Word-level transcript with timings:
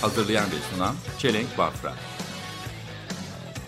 Hazırlayan 0.00 0.46
ve 0.46 0.74
sunan 0.74 0.94
Çelenk 1.18 1.58
Bafra. 1.58 1.94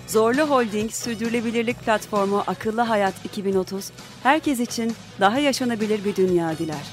Zorlu 0.07 0.43
Holding 0.43 0.91
Sürdürülebilirlik 0.93 1.81
Platformu 1.81 2.45
Akıllı 2.47 2.81
Hayat 2.81 3.15
2030, 3.25 3.91
herkes 4.23 4.61
için 4.61 4.93
daha 5.21 5.39
yaşanabilir 5.39 6.05
bir 6.05 6.17
dünya 6.17 6.59
diler. 6.59 6.87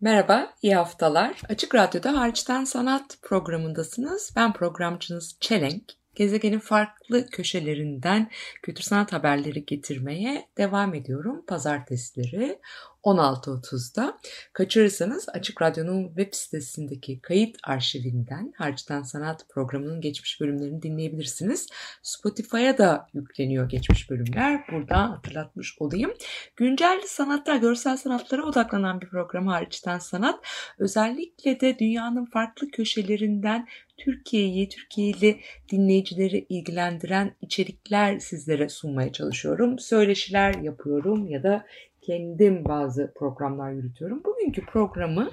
Merhaba, 0.00 0.54
iyi 0.62 0.74
haftalar. 0.74 1.40
Açık 1.48 1.74
Radyo'da 1.74 2.20
Hariçten 2.20 2.64
Sanat 2.64 3.18
programındasınız. 3.22 4.32
Ben 4.36 4.52
programcınız 4.52 5.36
Çelenk. 5.40 5.92
Gezegenin 6.14 6.58
farklı 6.58 7.26
köşelerinden 7.26 8.30
kültür 8.62 8.82
sanat 8.82 9.12
haberleri 9.12 9.66
getirmeye 9.66 10.48
devam 10.58 10.94
ediyorum. 10.94 11.44
Pazartesileri 11.46 12.58
16.30'da. 13.04 14.18
Kaçırırsanız 14.52 15.28
Açık 15.28 15.62
Radyo'nun 15.62 16.06
web 16.06 16.34
sitesindeki 16.34 17.20
kayıt 17.20 17.56
arşivinden 17.64 18.52
Harçtan 18.56 19.02
Sanat 19.02 19.48
programının 19.48 20.00
geçmiş 20.00 20.40
bölümlerini 20.40 20.82
dinleyebilirsiniz. 20.82 21.66
Spotify'a 22.02 22.78
da 22.78 23.08
yükleniyor 23.14 23.68
geçmiş 23.68 24.10
bölümler. 24.10 24.64
Buradan 24.72 25.08
hatırlatmış 25.10 25.76
olayım. 25.78 26.14
Güncel 26.56 27.02
sanatlar, 27.06 27.56
görsel 27.56 27.96
sanatlara 27.96 28.42
odaklanan 28.42 29.00
bir 29.00 29.08
program 29.08 29.46
Harçtan 29.46 29.98
Sanat. 29.98 30.40
Özellikle 30.78 31.60
de 31.60 31.78
dünyanın 31.78 32.24
farklı 32.24 32.70
köşelerinden 32.70 33.68
Türkiye'yi, 33.96 34.68
Türkiye'li 34.68 35.40
dinleyicileri 35.72 36.46
ilgilendiren 36.48 37.34
içerikler 37.40 38.18
sizlere 38.18 38.68
sunmaya 38.68 39.12
çalışıyorum. 39.12 39.78
Söyleşiler 39.78 40.54
yapıyorum 40.54 41.26
ya 41.26 41.42
da 41.42 41.66
kendim 42.02 42.64
bazı 42.64 43.12
programlar 43.16 43.72
yürütüyorum. 43.72 44.24
Bugünkü 44.24 44.66
programı 44.66 45.30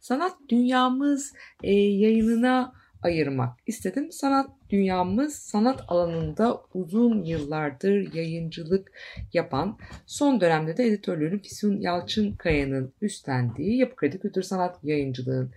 Sanat 0.00 0.32
Dünyamız 0.48 1.32
e, 1.62 1.72
yayınına 1.72 2.72
ayırmak 3.02 3.58
istedim. 3.66 4.12
Sanat 4.12 4.50
Dünyamız 4.70 5.34
sanat 5.34 5.84
alanında 5.88 6.62
uzun 6.74 7.22
yıllardır 7.22 8.14
yayıncılık 8.14 8.92
yapan, 9.32 9.78
son 10.06 10.40
dönemde 10.40 10.76
de 10.76 10.84
editörlüğünü 10.84 11.42
Füsun 11.42 11.80
Yalçınkaya'nın 11.80 12.92
üstlendiği 13.00 13.78
Yapı 13.78 13.96
Kredi 13.96 14.18
Kültür 14.18 14.42
Sanat 14.42 14.78
Yayıncılığın 14.82 15.52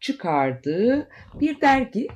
çıkardığı 0.00 1.08
bir 1.40 1.60
dergi 1.60 2.08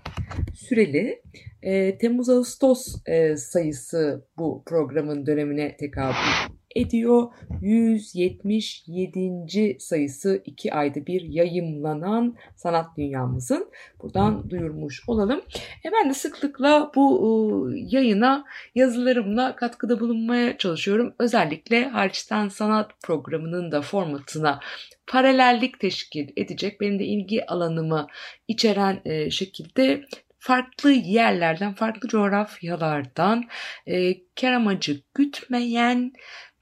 süreli 0.54 1.22
e, 1.62 1.98
Temmuz-Ağustos 1.98 2.96
e, 3.06 3.36
sayısı 3.36 4.26
bu 4.38 4.62
programın 4.66 5.26
dönemine 5.26 5.76
tekabül 5.76 6.56
ediyor. 6.76 7.28
177. 7.62 9.76
sayısı 9.80 10.42
2 10.44 10.74
ayda 10.74 11.06
bir 11.06 11.20
yayımlanan 11.20 12.36
sanat 12.56 12.96
dünyamızın 12.96 13.70
buradan 14.02 14.50
duyurmuş 14.50 15.02
olalım. 15.08 15.40
E 15.84 15.92
ben 15.92 16.10
de 16.10 16.14
sıklıkla 16.14 16.92
bu 16.94 17.70
e, 17.72 17.78
yayına 17.78 18.44
yazılarımla 18.74 19.56
katkıda 19.56 20.00
bulunmaya 20.00 20.58
çalışıyorum. 20.58 21.14
Özellikle 21.18 21.88
Hariçten 21.88 22.48
Sanat 22.48 22.90
programının 23.02 23.72
da 23.72 23.82
formatına 23.82 24.60
paralellik 25.06 25.80
teşkil 25.80 26.28
edecek 26.36 26.80
benim 26.80 26.98
de 26.98 27.04
ilgi 27.04 27.46
alanımı 27.46 28.06
içeren 28.48 29.00
e, 29.04 29.30
şekilde 29.30 30.04
farklı 30.38 30.90
yerlerden, 30.90 31.74
farklı 31.74 32.08
coğrafyalardan 32.08 33.44
e, 33.86 34.14
kar 34.40 34.52
amacı 34.52 35.00
gütmeyen 35.14 36.12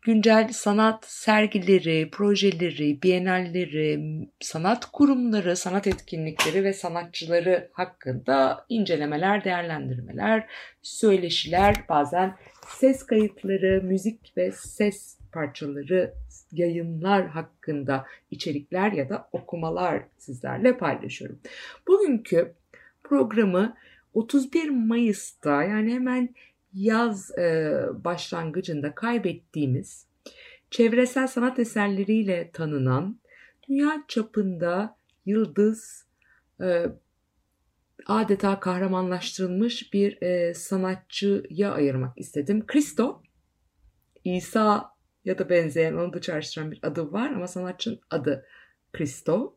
güncel 0.05 0.49
sanat 0.53 1.05
sergileri, 1.05 2.11
projeleri, 2.11 3.03
bienalleri, 3.03 4.01
sanat 4.41 4.87
kurumları, 4.87 5.57
sanat 5.57 5.87
etkinlikleri 5.87 6.65
ve 6.65 6.73
sanatçıları 6.73 7.71
hakkında 7.73 8.67
incelemeler, 8.69 9.45
değerlendirmeler, 9.45 10.47
söyleşiler, 10.83 11.75
bazen 11.89 12.37
ses 12.69 13.07
kayıtları, 13.07 13.83
müzik 13.83 14.37
ve 14.37 14.53
ses 14.53 15.19
parçaları, 15.35 16.15
yayınlar 16.53 17.27
hakkında 17.27 18.07
içerikler 18.31 18.93
ya 18.93 19.09
da 19.09 19.29
okumalar 19.33 20.03
sizlerle 20.19 20.79
paylaşıyorum. 20.79 21.39
Bugünkü 21.89 22.53
programı 23.05 23.77
31 24.15 24.71
Mayıs'ta 24.71 25.63
yani 25.63 25.95
hemen 25.95 26.35
yaz 26.75 27.39
e, 27.39 27.75
başlangıcında 28.05 28.95
kaybettiğimiz 28.95 30.07
çevresel 30.71 31.27
sanat 31.27 31.59
eserleriyle 31.59 32.51
tanınan 32.53 33.19
dünya 33.69 34.05
çapında 34.09 34.97
yıldız 35.27 36.07
e, 36.61 36.87
adeta 38.07 38.61
kahramanlaştırılmış 38.61 39.93
bir 39.93 40.23
e, 40.23 40.55
sanatçıya 40.55 41.73
ayırmak 41.73 42.19
istedim. 42.19 42.67
Kristo, 42.67 43.23
İsa 44.25 44.94
ya 45.25 45.39
da 45.39 45.49
benzeyen 45.49 45.95
onu 45.95 46.13
da 46.13 46.21
çağrıştıran 46.21 46.71
bir 46.71 46.79
adı 46.83 47.13
var 47.13 47.31
ama 47.31 47.47
sanatçının 47.47 48.01
adı 48.11 48.47
Kristo 48.93 49.57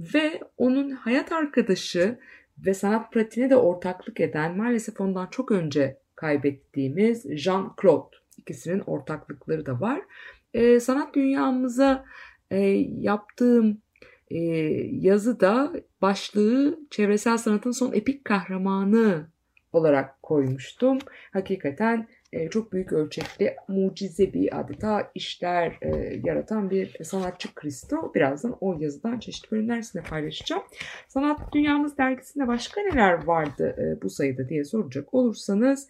ve 0.00 0.40
onun 0.56 0.90
hayat 0.90 1.32
arkadaşı 1.32 2.18
ve 2.58 2.74
sanat 2.74 3.12
pratiğine 3.12 3.50
de 3.50 3.56
ortaklık 3.56 4.20
eden 4.20 4.56
maalesef 4.56 5.00
ondan 5.00 5.26
çok 5.26 5.50
önce 5.50 5.98
kaybettiğimiz 6.16 7.26
Jean-Claude. 7.26 8.14
İkisinin 8.38 8.80
ortaklıkları 8.80 9.66
da 9.66 9.80
var. 9.80 10.02
E, 10.54 10.80
sanat 10.80 11.14
dünyamıza 11.14 12.04
e, 12.50 12.58
yaptığım 13.00 13.82
e, 14.30 14.38
yazıda 14.90 15.72
başlığı 16.02 16.78
çevresel 16.90 17.36
sanatın 17.36 17.70
son 17.70 17.92
epik 17.92 18.24
kahramanı 18.24 19.26
olarak 19.72 20.22
koymuştum. 20.22 20.98
Hakikaten 21.32 22.08
e, 22.34 22.50
çok 22.50 22.72
büyük 22.72 22.92
ölçekli 22.92 23.56
mucizevi 23.68 24.50
adeta 24.54 25.10
işler 25.14 25.78
e, 25.82 26.20
yaratan 26.24 26.70
bir 26.70 27.04
sanatçı 27.04 27.54
Kristo. 27.54 28.14
Birazdan 28.14 28.56
o 28.60 28.76
yazıdan 28.80 29.18
çeşitli 29.18 29.50
bölümler 29.50 29.82
sizinle 29.82 30.04
paylaşacağım. 30.04 30.62
Sanat 31.08 31.52
Dünyamız 31.52 31.98
dergisinde 31.98 32.48
başka 32.48 32.80
neler 32.80 33.24
vardı 33.24 33.76
e, 33.78 34.02
bu 34.02 34.10
sayıda 34.10 34.48
diye 34.48 34.64
soracak 34.64 35.14
olursanız 35.14 35.88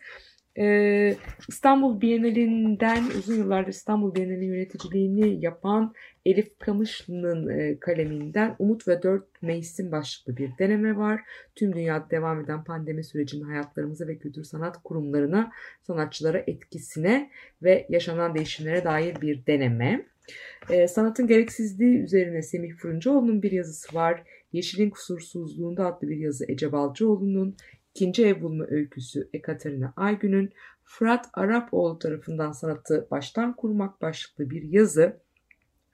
ee, 0.58 1.16
İstanbul 1.48 2.00
Bienalinden 2.00 3.04
uzun 3.18 3.34
yıllardır 3.34 3.70
İstanbul 3.70 4.14
Bienali 4.14 4.44
yöneticiliğini 4.44 5.44
yapan 5.44 5.94
Elif 6.26 6.58
Kamışlı'nın 6.58 7.48
e, 7.48 7.78
kaleminden 7.78 8.56
Umut 8.58 8.88
ve 8.88 9.02
Dört 9.02 9.42
Mevsim 9.42 9.92
başlıklı 9.92 10.36
bir 10.36 10.50
deneme 10.58 10.96
var. 10.96 11.20
Tüm 11.54 11.72
dünyada 11.72 12.10
devam 12.10 12.40
eden 12.40 12.64
pandemi 12.64 13.04
sürecinin 13.04 13.44
hayatlarımıza 13.44 14.06
ve 14.06 14.18
kültür 14.18 14.44
sanat 14.44 14.82
kurumlarına, 14.82 15.52
sanatçılara 15.82 16.38
etkisine 16.46 17.30
ve 17.62 17.86
yaşanan 17.88 18.34
değişimlere 18.34 18.84
dair 18.84 19.20
bir 19.20 19.46
deneme. 19.46 20.06
Ee, 20.70 20.88
sanatın 20.88 21.26
gereksizliği 21.26 21.98
üzerine 21.98 22.42
Semih 22.42 22.74
Fırıncıoğlu'nun 22.74 23.42
bir 23.42 23.52
yazısı 23.52 23.94
var. 23.94 24.22
Yeşilin 24.52 24.90
Kusursuzluğunda 24.90 25.86
adlı 25.86 26.08
bir 26.08 26.16
yazı 26.16 26.44
Ece 26.48 26.72
Balcıoğlu'nun. 26.72 27.56
İkinci 27.94 28.26
ev 28.26 28.42
bulma 28.42 28.64
öyküsü 28.68 29.28
Ekaterina 29.32 29.92
Aygün'ün 29.96 30.52
Fırat 30.84 31.26
Arapoğlu 31.34 31.98
tarafından 31.98 32.52
sanatı 32.52 33.08
baştan 33.10 33.56
kurmak 33.56 34.02
başlıklı 34.02 34.50
bir 34.50 34.62
yazı 34.62 35.20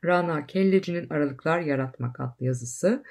Rana 0.05 0.47
Kelleci'nin 0.47 1.08
Aralıklar 1.11 1.61
Yaratmak 1.61 2.20
adlı 2.20 2.47
yazısı. 2.47 3.02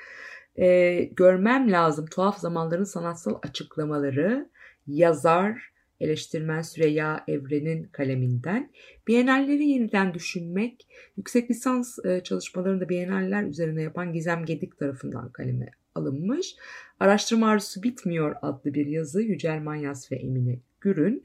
Ee, 0.60 1.04
görmem 1.04 1.72
lazım 1.72 2.06
tuhaf 2.06 2.40
zamanların 2.40 2.84
sanatsal 2.84 3.40
açıklamaları 3.44 4.50
yazar 4.88 5.72
eleştirmen 6.00 6.62
Süreyya 6.62 7.24
Evren'in 7.28 7.84
kaleminden. 7.84 8.72
Bienalleri 9.08 9.68
yeniden 9.68 10.14
düşünmek, 10.14 10.88
yüksek 11.18 11.52
lisans 11.52 12.06
e, 12.06 12.24
çalışmalarını 12.24 12.90
Bienaller 12.90 13.44
üzerine 13.44 13.82
yapan 13.82 14.14
Gizem 14.14 14.46
Gedik 14.46 14.78
tarafından 14.78 15.32
kaleme 15.32 15.72
alınmış. 16.00 16.56
Araştırma 17.00 17.48
Arzusu 17.48 17.84
Bitmiyor 17.84 18.36
adlı 18.42 18.74
bir 18.74 18.86
yazı 18.86 19.22
Yücel 19.22 19.62
Manyas 19.62 20.12
ve 20.12 20.16
Emine 20.16 20.60
Gürün. 20.82 21.24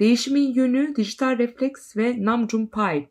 Değişimin 0.00 0.54
Yönü, 0.54 0.96
Dijital 0.96 1.38
Refleks 1.38 1.96
ve 1.96 2.24
Namjoon 2.24 2.66
Paik 2.66 3.08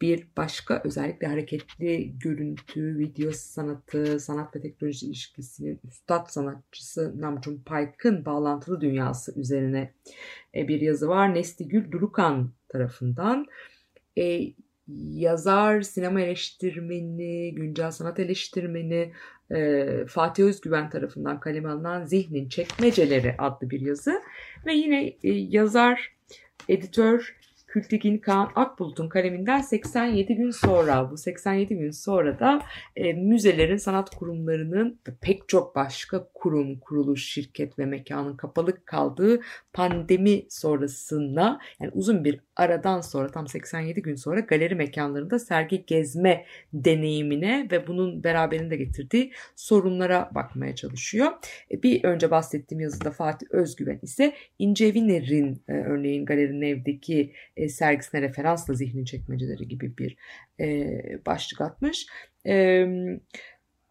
Bir 0.00 0.26
başka 0.36 0.82
özellikle 0.84 1.26
hareketli 1.26 2.18
görüntü, 2.18 2.98
video 2.98 3.32
sanatı, 3.32 4.20
sanat 4.20 4.56
ve 4.56 4.60
teknoloji 4.60 5.06
ilişkisinin 5.06 5.80
üstad 5.88 6.26
sanatçısı 6.26 7.20
Namjoon 7.20 7.58
Paik'ın 7.66 8.24
bağlantılı 8.24 8.80
dünyası 8.80 9.40
üzerine 9.40 9.92
e, 10.54 10.68
bir 10.68 10.80
yazı 10.80 11.08
var. 11.08 11.34
Nesligül 11.34 11.92
Durukan 11.92 12.50
tarafından. 12.68 13.46
E, 14.18 14.52
yazar, 15.12 15.82
sinema 15.82 16.20
eleştirmeni, 16.20 17.54
güncel 17.54 17.90
sanat 17.90 18.18
eleştirmeni 18.18 19.12
e, 19.50 19.86
Fatih 20.08 20.44
Özgüven 20.44 20.90
tarafından 20.90 21.40
kaleme 21.40 21.68
alınan 21.68 22.04
Zihnin 22.04 22.48
Çekmeceleri 22.48 23.34
adlı 23.38 23.70
bir 23.70 23.80
yazı. 23.80 24.22
Ve 24.66 24.74
yine 24.74 25.06
e, 25.06 25.32
yazar, 25.32 26.16
editör 26.68 27.37
Kültigin 27.78 28.18
Kaan 28.18 28.50
Akbulut'un 28.54 29.08
kaleminden 29.08 29.60
87 29.60 30.34
gün 30.34 30.50
sonra 30.50 31.10
bu 31.10 31.16
87 31.16 31.76
gün 31.76 31.90
sonra 31.90 32.38
da 32.38 32.62
e, 32.96 33.12
müzelerin, 33.12 33.76
sanat 33.76 34.10
kurumlarının 34.10 35.00
pek 35.20 35.48
çok 35.48 35.76
başka 35.76 36.28
kurum, 36.34 36.80
kuruluş, 36.80 37.24
şirket 37.24 37.78
ve 37.78 37.86
mekanın 37.86 38.36
kapalı 38.36 38.84
kaldığı 38.84 39.40
pandemi 39.72 40.42
sonrasında 40.48 41.60
yani 41.80 41.90
uzun 41.94 42.24
bir 42.24 42.40
aradan 42.56 43.00
sonra 43.00 43.30
tam 43.30 43.48
87 43.48 44.02
gün 44.02 44.14
sonra 44.14 44.40
galeri 44.40 44.74
mekanlarında 44.74 45.38
sergi 45.38 45.86
gezme 45.86 46.44
deneyimine 46.72 47.68
ve 47.72 47.86
bunun 47.86 48.24
beraberinde 48.24 48.76
getirdiği 48.76 49.32
sorunlara 49.56 50.30
bakmaya 50.34 50.74
çalışıyor. 50.74 51.32
E, 51.70 51.82
bir 51.82 52.04
önce 52.04 52.30
bahsettiğim 52.30 52.80
yazıda 52.80 53.10
Fatih 53.10 53.46
Özgüven 53.50 53.98
ise 54.02 54.34
İnce 54.58 54.94
Viner'in 54.94 55.62
e, 55.68 55.72
örneğin 55.72 56.24
galerinin 56.24 56.62
evdeki 56.62 57.32
sergisine 57.70 58.22
referansla 58.22 58.74
zihni 58.74 59.06
çekmeceleri 59.06 59.68
gibi 59.68 59.98
bir 59.98 60.16
e, 60.60 61.00
başlık 61.26 61.60
atmış. 61.60 62.06
E, 62.46 62.86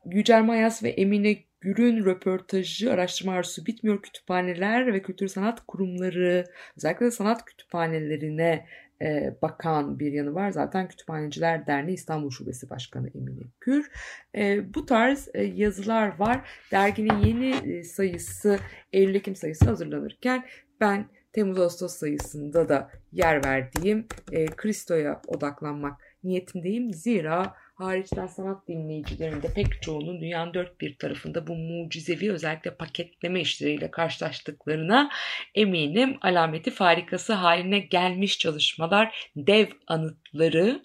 Yücel 0.05 0.43
Mayas 0.43 0.83
ve 0.83 0.89
Emine 0.89 1.37
Gür'ün 1.61 2.05
röportajı 2.05 2.93
araştırma 2.93 3.33
arzusu 3.33 3.65
bitmiyor 3.65 4.01
kütüphaneler 4.01 4.93
ve 4.93 5.01
kültür 5.01 5.27
sanat 5.27 5.65
kurumları 5.67 6.43
özellikle 6.77 7.11
sanat 7.11 7.45
kütüphanelerine 7.45 8.65
e, 9.01 9.35
bakan 9.41 9.99
bir 9.99 10.11
yanı 10.11 10.33
var. 10.33 10.49
Zaten 10.49 10.87
Kütüphaneciler 10.87 11.67
Derneği 11.67 11.95
İstanbul 11.95 12.29
Şubesi 12.29 12.69
Başkanı 12.69 13.09
Emine 13.15 13.43
Gür. 13.61 13.91
E, 14.35 14.73
bu 14.73 14.85
tarz 14.85 15.29
e, 15.33 15.43
yazılar 15.43 16.19
var. 16.19 16.49
Derginin 16.71 17.17
yeni 17.17 17.73
e, 17.73 17.83
sayısı 17.83 18.59
Eylül-Ekim 18.93 19.35
sayısı 19.35 19.65
hazırlanırken 19.65 20.45
ben 20.81 21.05
Temmuz-Ağustos 21.37 21.93
sayısında 21.93 22.69
da 22.69 22.91
yer 23.11 23.45
verdiğim 23.45 24.07
e, 24.31 24.45
Kristo'ya 24.45 25.21
odaklanmak 25.27 26.01
niyetindeyim. 26.23 26.93
Zira 26.93 27.55
hariçten 27.77 28.27
sanat 28.27 28.67
dinleyicilerinde 28.67 29.53
pek 29.53 29.81
çoğunun 29.81 30.21
dünyanın 30.21 30.53
dört 30.53 30.81
bir 30.81 30.97
tarafında 30.97 31.47
bu 31.47 31.55
mucizevi 31.55 32.31
özellikle 32.31 32.75
paketleme 32.75 33.41
işleriyle 33.41 33.91
karşılaştıklarına 33.91 35.09
eminim 35.55 36.17
alameti 36.21 36.71
farikası 36.71 37.33
haline 37.33 37.79
gelmiş 37.79 38.39
çalışmalar, 38.39 39.31
dev 39.35 39.67
anıtları, 39.87 40.81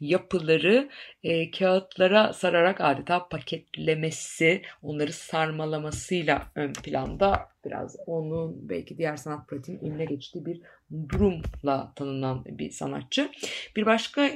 yapıları 0.00 0.88
e, 1.22 1.50
kağıtlara 1.50 2.32
sararak 2.32 2.80
adeta 2.80 3.28
paketlemesi, 3.28 4.62
onları 4.82 5.12
sarmalamasıyla 5.12 6.46
ön 6.54 6.72
planda 6.72 7.48
biraz 7.64 7.96
onun 8.06 8.68
belki 8.68 8.98
diğer 8.98 9.16
sanat 9.16 9.48
pratiğinin 9.48 9.84
eline 9.84 10.04
geçtiği 10.04 10.46
bir 10.46 10.60
durumla 11.08 11.92
tanınan 11.96 12.44
bir 12.44 12.70
sanatçı. 12.70 13.30
Bir 13.76 13.86
başka 13.86 14.30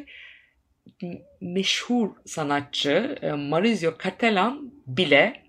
meşhur 1.41 2.11
sanatçı 2.25 3.17
e, 3.23 3.33
Maurizio 3.33 3.95
Cattelan 4.05 4.73
bile 4.87 5.43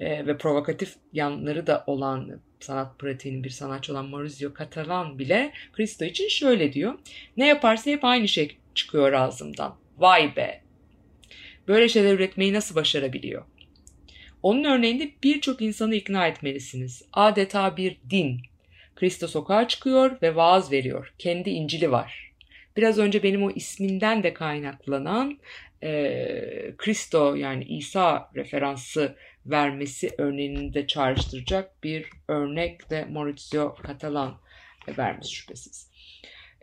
e, 0.00 0.26
ve 0.26 0.38
provokatif 0.38 0.94
yanları 1.12 1.66
da 1.66 1.84
olan 1.86 2.40
sanat 2.60 2.98
pratiğinin 2.98 3.44
bir 3.44 3.50
sanatçı 3.50 3.92
olan 3.92 4.08
Maurizio 4.08 4.50
Catalan 4.58 5.18
bile 5.18 5.52
Cristo 5.76 6.04
için 6.04 6.28
şöyle 6.28 6.72
diyor. 6.72 6.98
Ne 7.36 7.46
yaparsa 7.46 7.90
hep 7.90 8.04
aynı 8.04 8.28
şey 8.28 8.56
çıkıyor 8.74 9.12
ağzımdan. 9.12 9.76
Vay 9.98 10.36
be! 10.36 10.62
Böyle 11.68 11.88
şeyler 11.88 12.14
üretmeyi 12.14 12.52
nasıl 12.52 12.74
başarabiliyor? 12.74 13.44
Onun 14.42 14.64
örneğinde 14.64 15.10
birçok 15.22 15.62
insanı 15.62 15.94
ikna 15.94 16.26
etmelisiniz. 16.26 17.02
Adeta 17.12 17.76
bir 17.76 17.96
din. 18.10 18.40
Cristo 19.00 19.28
sokağa 19.28 19.68
çıkıyor 19.68 20.22
ve 20.22 20.36
vaaz 20.36 20.72
veriyor. 20.72 21.14
Kendi 21.18 21.50
İncil'i 21.50 21.90
var. 21.90 22.31
Biraz 22.76 22.98
önce 22.98 23.22
benim 23.22 23.42
o 23.42 23.50
isminden 23.50 24.22
de 24.22 24.34
kaynaklanan 24.34 25.38
e, 25.82 26.74
Kristo 26.76 27.34
yani 27.34 27.64
İsa 27.64 28.30
referansı 28.34 29.16
vermesi 29.46 30.10
örneğini 30.18 30.74
de 30.74 30.86
çağrıştıracak 30.86 31.82
bir 31.82 32.06
örnek 32.28 32.90
de 32.90 33.04
Maurizio 33.04 33.76
Catalan 33.86 34.40
vermiş 34.98 35.30
şüphesiz. 35.30 35.90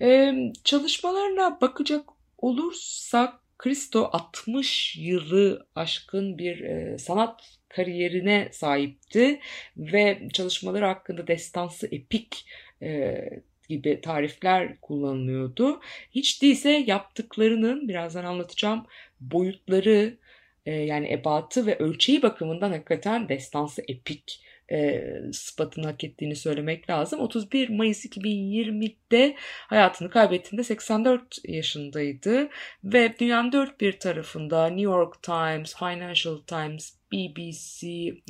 E, 0.02 0.34
çalışmalarına 0.64 1.62
bakacak 1.62 2.06
olursak 2.38 3.34
Kristo 3.58 4.10
60 4.14 4.96
yılı 4.96 5.68
aşkın 5.76 6.38
bir 6.38 6.60
e, 6.60 6.98
sanat 6.98 7.60
kariyerine 7.70 8.50
sahipti 8.52 9.40
ve 9.78 10.28
çalışmaları 10.34 10.86
hakkında 10.86 11.28
destansı 11.28 11.88
epik 11.92 12.46
e, 12.82 13.20
gibi 13.70 14.02
tarifler 14.02 14.82
kullanılıyordu. 14.82 15.80
Hiç 16.12 16.42
değilse 16.42 16.70
yaptıklarının 16.70 17.88
birazdan 17.88 18.26
anlatacağım 18.26 18.86
boyutları 19.22 20.18
e, 20.66 20.72
yani 20.72 21.12
ebatı 21.14 21.66
ve 21.66 21.78
ölçeği 21.78 22.22
bakımından 22.22 22.72
hakikaten 22.72 23.30
destansı 23.30 23.84
epik 23.88 24.42
e, 24.72 25.04
sıfatını 25.34 25.86
hak 25.86 26.04
ettiğini 26.04 26.36
söylemek 26.36 26.90
lazım. 26.90 27.20
31 27.20 27.70
Mayıs 27.70 28.06
2020'de 28.06 29.36
hayatını 29.68 30.10
kaybettiğinde 30.10 30.64
84 30.64 31.38
yaşındaydı 31.48 32.50
ve 32.84 33.20
dünyanın 33.20 33.52
dört 33.52 33.82
bir 33.82 34.00
tarafında 34.00 34.68
New 34.68 34.82
York 34.82 35.24
Times, 35.24 35.76
Financial 35.76 36.38
Times, 36.38 36.94
BBC, 37.14 37.88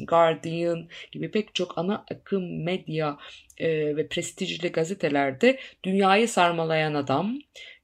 Guardian 0.08 0.88
gibi 1.12 1.32
pek 1.32 1.56
çok 1.56 1.78
ana 1.78 2.06
akım 2.12 2.64
medya 2.64 3.18
e, 3.58 3.96
ve 3.96 4.08
prestijli 4.08 4.72
gazetelerde 4.72 5.60
dünyayı 5.84 6.28
sarmalayan 6.28 6.94
adam, 6.94 7.40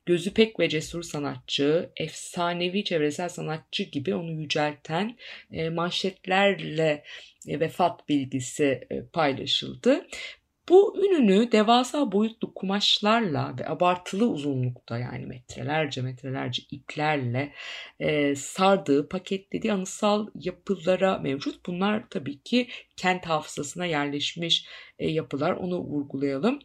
gözü 0.06 0.34
pek 0.34 0.60
ve 0.60 0.70
cesur 0.70 1.04
sanatçı, 1.04 1.90
efsanevi 1.98 2.84
çevresel 2.84 3.30
sanatçı 3.30 3.84
gibi 3.84 4.16
onu 4.16 4.32
yücelten 4.32 5.18
e, 5.52 5.70
manşetlerle 5.70 7.04
e, 7.48 7.60
vefat 7.60 8.10
bilgisi 8.10 8.88
e, 8.92 9.06
paylaşıldı. 9.06 10.08
Bu 10.70 10.98
ününü 10.98 11.52
devasa 11.52 12.12
boyutlu 12.12 12.54
kumaşlarla 12.54 13.56
ve 13.60 13.70
abartılı 13.70 14.28
uzunlukta 14.28 14.98
yani 14.98 15.26
metrelerce 15.26 16.02
metrelerce 16.02 16.64
iplerle 16.72 17.54
e, 18.00 18.36
sardığı, 18.36 19.10
paketlediği 19.10 19.74
anısal 19.74 20.28
yapılara 20.36 21.18
mevcut. 21.18 21.66
Bunlar 21.66 22.10
tabii 22.10 22.42
ki 22.42 22.68
kent 22.98 23.26
hafızasına 23.26 23.86
yerleşmiş 23.86 24.66
e, 25.00 25.12
yapılar. 25.12 25.52
Onu 25.52 25.80
vurgulayalım. 25.80 26.60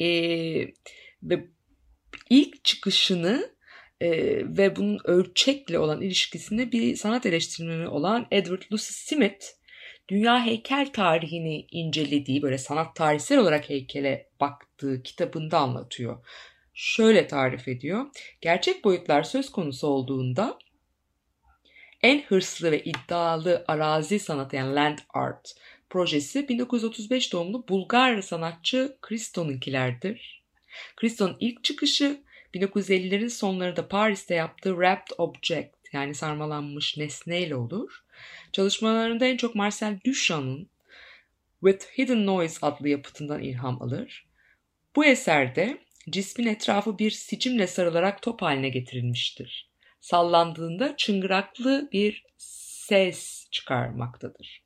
E, 0.00 0.08
ve 1.22 1.48
ilk 2.32 2.64
çıkışını 2.64 3.50
e, 4.00 4.10
ve 4.58 4.76
bunun 4.76 5.00
ölçekle 5.04 5.78
olan 5.78 6.02
ilişkisini 6.02 6.72
bir 6.72 6.96
sanat 6.96 7.26
eleştirmeni 7.26 7.88
olan 7.88 8.26
Edward 8.30 8.62
Lucy 8.72 8.92
Smith 8.92 9.44
dünya 10.08 10.46
heykel 10.46 10.92
tarihini 10.92 11.66
incelediği 11.70 12.42
böyle 12.42 12.58
sanat 12.58 12.96
tarihsel 12.96 13.38
olarak 13.38 13.70
heykele 13.70 14.28
baktığı 14.40 15.02
kitabında 15.02 15.58
anlatıyor. 15.58 16.26
Şöyle 16.74 17.26
tarif 17.26 17.68
ediyor. 17.68 18.06
Gerçek 18.40 18.84
boyutlar 18.84 19.22
söz 19.22 19.52
konusu 19.52 19.86
olduğunda 19.86 20.58
en 22.02 22.22
hırslı 22.22 22.70
ve 22.72 22.84
iddialı 22.84 23.64
arazi 23.68 24.18
sanatı 24.18 24.56
yani 24.56 24.74
land 24.74 24.98
art 25.14 25.54
projesi 25.90 26.48
1935 26.48 27.32
doğumlu 27.32 27.68
Bulgar 27.68 28.22
sanatçı 28.22 28.96
Christo'nunkilerdir. 29.02 30.41
Christo'nun 30.96 31.36
ilk 31.40 31.64
çıkışı 31.64 32.20
1950'lerin 32.54 33.30
sonlarında 33.30 33.88
Paris'te 33.88 34.34
yaptığı 34.34 34.70
Wrapped 34.70 35.14
Object 35.18 35.74
yani 35.92 36.14
sarmalanmış 36.14 36.96
nesneyle 36.96 37.56
olur. 37.56 38.04
Çalışmalarında 38.52 39.26
en 39.26 39.36
çok 39.36 39.54
Marcel 39.54 40.00
Duchamp'ın 40.06 40.68
With 41.60 41.98
Hidden 41.98 42.26
Noise 42.26 42.58
adlı 42.62 42.88
yapıtından 42.88 43.42
ilham 43.42 43.82
alır. 43.82 44.26
Bu 44.96 45.04
eserde 45.04 45.78
cismin 46.10 46.46
etrafı 46.46 46.98
bir 46.98 47.10
sicimle 47.10 47.66
sarılarak 47.66 48.22
top 48.22 48.42
haline 48.42 48.68
getirilmiştir. 48.68 49.70
Sallandığında 50.00 50.96
çıngıraklı 50.96 51.88
bir 51.92 52.24
ses 52.38 53.48
çıkarmaktadır. 53.50 54.62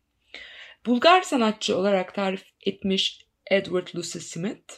Bulgar 0.87 1.23
sanatçı 1.23 1.77
olarak 1.77 2.15
tarif 2.15 2.45
etmiş 2.67 3.21
Edward 3.51 3.89
Lucy 3.95 4.19
Smith, 4.19 4.75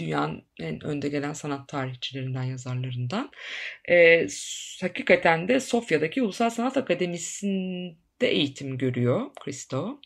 Dünyanın 0.00 0.42
en 0.60 0.84
önde 0.84 1.08
gelen 1.08 1.32
sanat 1.32 1.68
tarihçilerinden, 1.68 2.42
yazarlarından. 2.42 3.30
E, 3.88 4.26
hakikaten 4.80 5.48
de 5.48 5.60
Sofya'daki 5.60 6.22
Ulusal 6.22 6.50
Sanat 6.50 6.76
Akademisi'nde 6.76 8.28
eğitim 8.28 8.78
görüyor 8.78 9.30
Christo. 9.40 10.00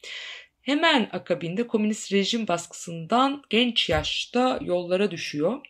Hemen 0.62 1.08
akabinde 1.12 1.66
komünist 1.66 2.12
rejim 2.12 2.48
baskısından 2.48 3.42
genç 3.50 3.88
yaşta 3.88 4.58
yollara 4.62 5.10
düşüyor. 5.10 5.60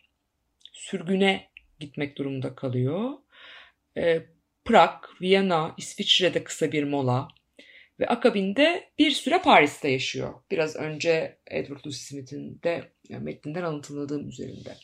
Sürgüne 0.73 1.49
gitmek 1.79 2.17
durumunda 2.17 2.55
kalıyor. 2.55 3.09
E, 3.97 4.21
Prag, 4.65 5.03
Viyana, 5.21 5.75
İsviçre'de 5.77 6.43
kısa 6.43 6.71
bir 6.71 6.83
mola 6.83 7.27
ve 7.99 8.07
akabinde 8.07 8.89
bir 8.99 9.11
süre 9.11 9.41
Paris'te 9.41 9.89
yaşıyor. 9.89 10.33
Biraz 10.51 10.75
önce 10.75 11.37
Edward 11.47 11.85
Lucy 11.85 11.97
Smith'in 11.97 12.59
de 12.63 12.83
yani 13.09 13.23
metninden 13.23 13.63
alıntıladığım 13.63 14.29
üzerinde. 14.29 14.75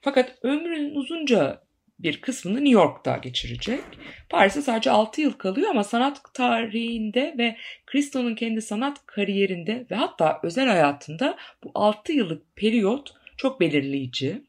Fakat 0.00 0.38
ömrünün 0.42 0.94
uzunca 0.94 1.62
bir 1.98 2.20
kısmını 2.20 2.54
New 2.54 2.70
York'ta 2.70 3.16
geçirecek. 3.16 3.80
Paris'te 4.28 4.62
sadece 4.62 4.90
6 4.90 5.20
yıl 5.20 5.32
kalıyor 5.32 5.70
ama 5.70 5.84
sanat 5.84 6.34
tarihinde 6.34 7.34
ve 7.38 7.56
Christo'nun 7.86 8.34
kendi 8.34 8.62
sanat 8.62 9.06
kariyerinde 9.06 9.86
ve 9.90 9.94
hatta 9.94 10.40
özel 10.42 10.68
hayatında 10.68 11.36
bu 11.64 11.70
6 11.74 12.12
yıllık 12.12 12.56
periyot 12.56 13.14
çok 13.36 13.60
belirleyici. 13.60 14.42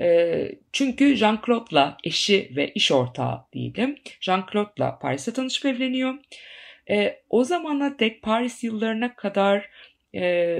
Ee, 0.00 0.52
çünkü 0.72 1.14
Jean-Claude'la 1.16 1.96
eşi 2.04 2.52
ve 2.56 2.72
iş 2.74 2.92
ortağı 2.92 3.44
diyelim. 3.52 3.98
Jean-Claude'la 4.20 4.98
Paris'te 4.98 5.32
tanışıp 5.32 5.66
evleniyor. 5.66 6.14
Ee, 6.90 7.22
o 7.30 7.44
zamana 7.44 7.98
dek 7.98 8.22
Paris 8.22 8.64
yıllarına 8.64 9.16
kadar 9.16 9.70
e, 10.14 10.58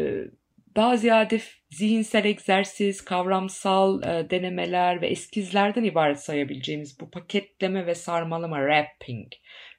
daha 0.76 0.96
ziyade 0.96 1.40
zihinsel 1.70 2.24
egzersiz, 2.24 3.04
kavramsal 3.04 4.02
e, 4.02 4.30
denemeler 4.30 5.00
ve 5.00 5.08
eskizlerden 5.08 5.84
ibaret 5.84 6.20
sayabileceğimiz 6.20 7.00
bu 7.00 7.10
paketleme 7.10 7.86
ve 7.86 7.94
sarmalama, 7.94 8.56
wrapping 8.56 9.32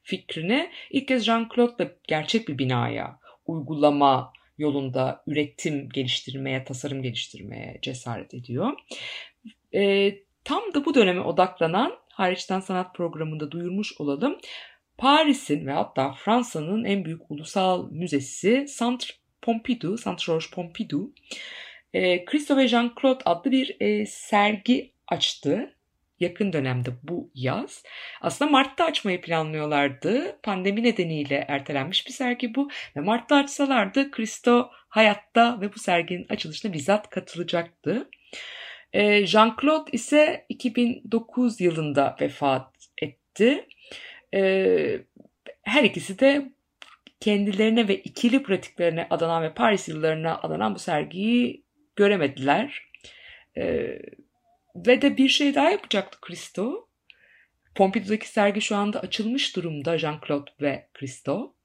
fikrini 0.04 0.70
ilk 0.90 1.08
kez 1.08 1.26
Jean-Claude'la 1.26 1.92
gerçek 2.08 2.48
bir 2.48 2.58
binaya, 2.58 3.20
uygulama 3.46 4.34
yolunda 4.58 5.24
üretim 5.28 5.90
geliştirmeye, 5.90 6.64
tasarım 6.64 7.02
geliştirmeye 7.02 7.80
cesaret 7.82 8.34
ediyor. 8.34 8.72
E, 9.74 10.14
tam 10.44 10.62
da 10.74 10.86
bu 10.86 10.94
döneme 10.96 11.22
odaklanan 11.22 11.98
hariçten 12.10 12.60
sanat 12.60 12.96
programında 12.96 13.52
duyurmuş 13.52 14.02
olalım. 14.02 14.38
Paris'in 15.02 15.68
ve 15.68 15.72
hatta 15.72 16.14
Fransa'nın 16.14 16.84
en 16.84 17.06
büyük 17.06 17.32
ulusal 17.32 17.92
müzesi 17.92 18.66
Centre 18.78 19.14
Pompidou, 19.42 19.98
Centre 19.98 20.24
Georges 20.28 20.50
Pompidou, 20.52 21.14
e, 21.94 22.26
Christo 22.26 22.60
Jean-Claude 22.60 23.22
adlı 23.26 23.52
bir 23.52 23.78
e, 23.80 24.06
sergi 24.06 24.94
açtı 25.08 25.76
yakın 26.20 26.54
dönemde 26.54 26.90
bu 27.04 27.32
yaz. 27.36 27.84
Aslında 28.22 28.52
Mart'ta 28.52 28.86
açmayı 28.86 29.22
planlıyorlardı. 29.22 30.40
Pandemi 30.44 30.84
nedeniyle 30.84 31.46
ertelenmiş 31.48 32.08
bir 32.08 32.12
sergi 32.12 32.56
bu. 32.56 32.70
Ve 32.96 33.02
Mart'ta 33.02 33.36
açsalardı 33.36 34.12
Christo 34.12 34.70
hayatta 34.90 35.62
ve 35.62 35.74
bu 35.74 35.80
serginin 35.80 36.26
açılışına 36.30 36.74
bizzat 36.74 37.10
katılacaktı. 37.10 38.10
E, 38.94 39.26
Jean-Claude 39.26 39.92
ise 39.92 40.46
2009 40.50 41.62
yılında 41.62 42.16
vefat 42.22 42.72
etti. 43.02 43.68
E, 44.34 45.02
her 45.62 45.84
ikisi 45.84 46.20
de 46.20 46.52
kendilerine 47.20 47.88
ve 47.88 47.96
ikili 47.96 48.44
pratiklerine 48.44 49.08
adanan 49.10 49.44
ve 49.44 49.54
Paris 49.54 49.88
yıllarına 49.88 50.40
adanan 50.42 50.76
bu 50.76 50.80
sergiyi 50.80 51.64
göremediler. 51.96 52.92
Ee, 53.58 54.00
ve 54.76 55.02
de 55.02 55.18
bir 55.18 55.30
şey 55.30 55.56
daha 55.56 55.70
yapacaktı 55.70 56.18
Christo. 56.22 56.88
Pompidou'daki 57.76 58.30
sergi 58.30 58.62
şu 58.62 58.76
anda 58.76 59.00
açılmış 59.00 59.56
durumda 59.56 59.96
Jean-Claude 59.96 60.50
ve 60.62 60.88
Christo 60.94 61.56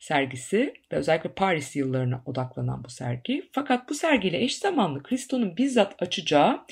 sergisi 0.00 0.74
ve 0.92 0.96
özellikle 0.96 1.32
Paris 1.32 1.76
yıllarına 1.76 2.22
odaklanan 2.26 2.84
bu 2.84 2.90
sergi. 2.90 3.48
Fakat 3.52 3.88
bu 3.88 3.94
sergiyle 3.94 4.42
eş 4.42 4.58
zamanlı 4.58 5.02
Christo'nun 5.02 5.56
bizzat 5.56 6.02
açacağı 6.02 6.64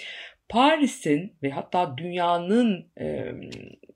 Paris'in 0.49 1.37
ve 1.43 1.51
hatta 1.51 1.99
dünyanın 1.99 2.93
e, 3.01 3.33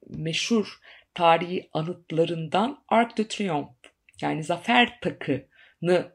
meşhur 0.08 0.80
tarihi 1.14 1.70
anıtlarından 1.72 2.84
Arc 2.88 3.16
de 3.16 3.28
Triomphe 3.28 3.88
yani 4.20 4.44
zafer 4.44 5.00
takını 5.00 6.12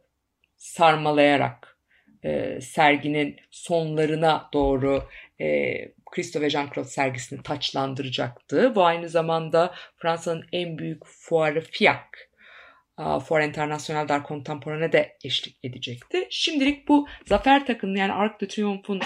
sarmalayarak 0.58 1.78
e, 2.24 2.62
serginin 2.62 3.36
sonlarına 3.52 4.50
doğru 4.54 5.10
e, 5.42 5.76
Christo 6.12 6.42
ve 6.42 6.50
Jean-Claude 6.50 6.88
sergisini 6.88 7.44
taçlandıracaktı. 7.44 8.76
Bu 8.76 8.86
aynı 8.86 9.10
zamanda 9.10 9.74
Fransa'nın 9.98 10.46
en 10.52 10.78
büyük 10.78 11.06
fuarı 11.06 11.62
FIAC, 11.62 12.00
Foire 12.98 13.46
International 13.46 14.08
d'Art 14.08 14.28
Contemporain'e 14.28 14.92
de 14.92 15.18
eşlik 15.24 15.60
edecekti. 15.64 16.28
Şimdilik 16.30 16.88
bu 16.88 17.08
zafer 17.26 17.66
takının 17.66 17.96
yani 17.96 18.14
Arc 18.14 18.40
de 18.40 18.48
Triomphe'un 18.48 19.02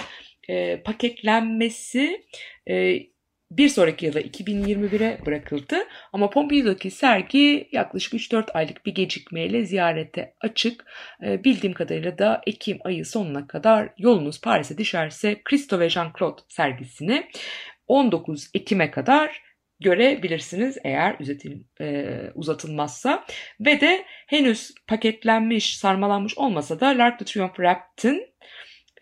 e, 0.49 0.81
paketlenmesi 0.83 2.25
e, 2.69 2.99
bir 3.51 3.69
sonraki 3.69 4.05
yıla 4.05 4.21
2021'e 4.21 5.25
bırakıldı 5.25 5.77
ama 6.13 6.29
Pompidou'daki 6.29 6.91
sergi 6.91 7.69
yaklaşık 7.71 8.13
3-4 8.13 8.51
aylık 8.51 8.85
bir 8.85 8.95
gecikmeyle 8.95 9.65
ziyarete 9.65 10.33
açık. 10.41 10.85
E, 11.25 11.43
bildiğim 11.43 11.73
kadarıyla 11.73 12.17
da 12.17 12.41
Ekim 12.47 12.79
ayı 12.83 13.05
sonuna 13.05 13.47
kadar 13.47 13.89
yolunuz 13.97 14.41
Paris'e 14.41 14.77
düşerse 14.77 15.41
Christo 15.43 15.79
ve 15.79 15.87
Jean-Claude 15.87 16.39
sergisini 16.47 17.29
19 17.87 18.49
Ekim'e 18.53 18.91
kadar 18.91 19.41
görebilirsiniz 19.79 20.77
eğer 20.83 21.15
uzatil, 21.19 21.63
e, 21.81 22.07
uzatılmazsa. 22.35 23.25
Ve 23.59 23.81
de 23.81 24.05
henüz 24.27 24.71
paketlenmiş, 24.87 25.77
sarmalanmış 25.77 26.37
olmasa 26.37 26.79
da 26.79 26.85
L'Arc 26.87 27.19
de 27.19 27.25
Triomphe 27.25 27.55
Wrapped'in 27.55 28.15
e, 28.15 28.28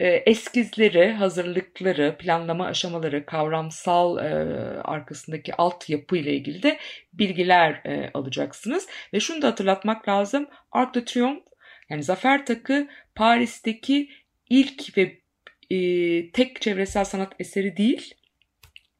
eskizleri, 0.06 1.12
hazırlıkları, 1.12 2.16
planlama 2.20 2.66
aşamaları, 2.66 3.26
kavramsal 3.26 4.18
e, 4.18 4.30
arkasındaki 4.82 5.56
altyapı 5.56 6.18
ile 6.18 6.34
ilgili 6.34 6.64
de 6.64 6.78
bilgiler 7.14 7.82
e, 7.86 8.12
alacaksınız. 8.14 8.88
Ve 9.14 9.20
şunu 9.20 9.42
da 9.42 9.48
hatırlatmak 9.48 10.08
lazım. 10.10 10.48
Arc 10.72 11.00
de 11.00 11.06
Triomphe 11.06 11.48
yani 11.90 12.04
Zafer 12.04 12.46
Takı 12.46 12.88
Paris'teki 13.16 14.10
ilk 14.50 14.98
ve 14.98 15.22
e, 15.70 16.32
tek 16.32 16.62
çevresel 16.62 17.06
sanat 17.06 17.34
eseri 17.40 17.78
değil. 17.78 18.14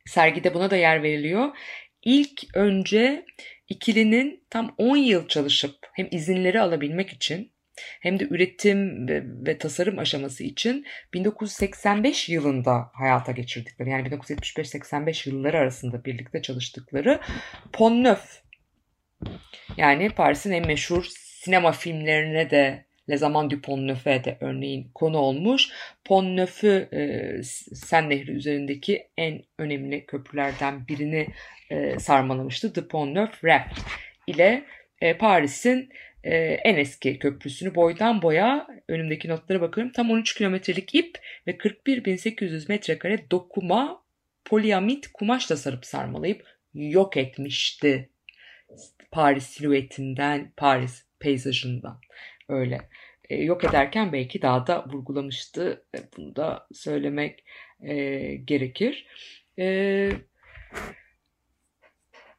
Sergide 0.06 0.54
buna 0.54 0.72
da 0.72 0.76
yer 0.76 1.04
veriliyor. 1.04 1.58
İlk 2.04 2.56
önce 2.56 3.26
ikilinin 3.70 4.44
tam 4.50 4.76
10 4.78 4.98
yıl 4.98 5.28
çalışıp 5.28 5.76
hem 5.94 6.08
izinleri 6.12 6.62
alabilmek 6.62 7.10
için 7.10 7.52
hem 8.00 8.20
de 8.20 8.28
üretim 8.30 9.08
ve, 9.08 9.24
ve 9.26 9.58
tasarım 9.58 10.00
aşaması 10.00 10.44
için 10.44 10.86
1985 11.14 12.30
yılında 12.30 12.90
hayata 12.94 13.32
geçirdikleri 13.32 13.90
yani 13.90 14.08
1975-85 14.08 15.30
yılları 15.30 15.58
arasında 15.58 16.06
birlikte 16.06 16.42
çalıştıkları 16.42 17.20
Pont 17.74 18.04
Neuf 18.04 18.42
yani 19.78 20.10
Paris'in 20.10 20.52
en 20.52 20.68
meşhur 20.68 21.06
sinema 21.16 21.72
filmlerine 21.72 22.50
de 22.50 22.88
Le 23.10 23.18
Zaman 23.18 23.50
du 23.50 23.62
Pont 23.62 23.84
Neuf'e 23.84 24.24
de 24.24 24.38
örneğin 24.42 24.92
konu 24.96 25.18
olmuş. 25.18 25.70
Pont 26.06 26.28
Neuf'ü 26.28 26.90
e, 26.94 27.44
Sen 27.74 28.10
Nehri 28.10 28.32
üzerindeki 28.32 29.08
en 29.18 29.44
önemli 29.58 30.06
köprülerden 30.06 30.88
birini 30.88 31.28
e, 31.70 32.00
sarmalamıştı. 32.00 32.74
The 32.74 32.88
Pont 32.88 33.14
Neuf 33.16 33.44
Rap 33.44 33.70
ile 34.28 34.64
e, 35.02 35.18
Paris'in 35.18 35.90
e, 36.28 36.36
en 36.64 36.76
eski 36.76 37.20
köprüsünü 37.20 37.76
boydan 37.76 38.22
boya 38.22 38.68
önümdeki 38.88 39.30
notlara 39.30 39.62
bakıyorum. 39.62 39.94
Tam 39.94 40.12
13 40.12 40.34
kilometrelik 40.34 40.96
ip 40.96 41.20
ve 41.48 41.52
41.800 41.52 42.66
metrekare 42.70 43.32
dokuma 43.32 44.04
poliamit 44.46 45.08
kumaşla 45.14 45.58
sarıp 45.58 45.86
sarmalayıp 45.86 46.46
yok 46.74 47.18
etmişti. 47.18 48.10
Paris 49.12 49.44
silüetinden, 49.44 50.52
Paris 50.58 51.06
peyzajından 51.20 52.00
öyle. 52.50 52.90
E, 53.30 53.36
yok 53.36 53.64
ederken 53.64 54.14
belki 54.14 54.42
daha 54.42 54.68
da 54.68 54.86
vurgulamıştı. 54.86 55.86
Bunu 56.18 56.36
da 56.36 56.68
söylemek 56.74 57.44
e, 57.82 57.96
gerekir. 58.36 59.08
E, 59.60 60.10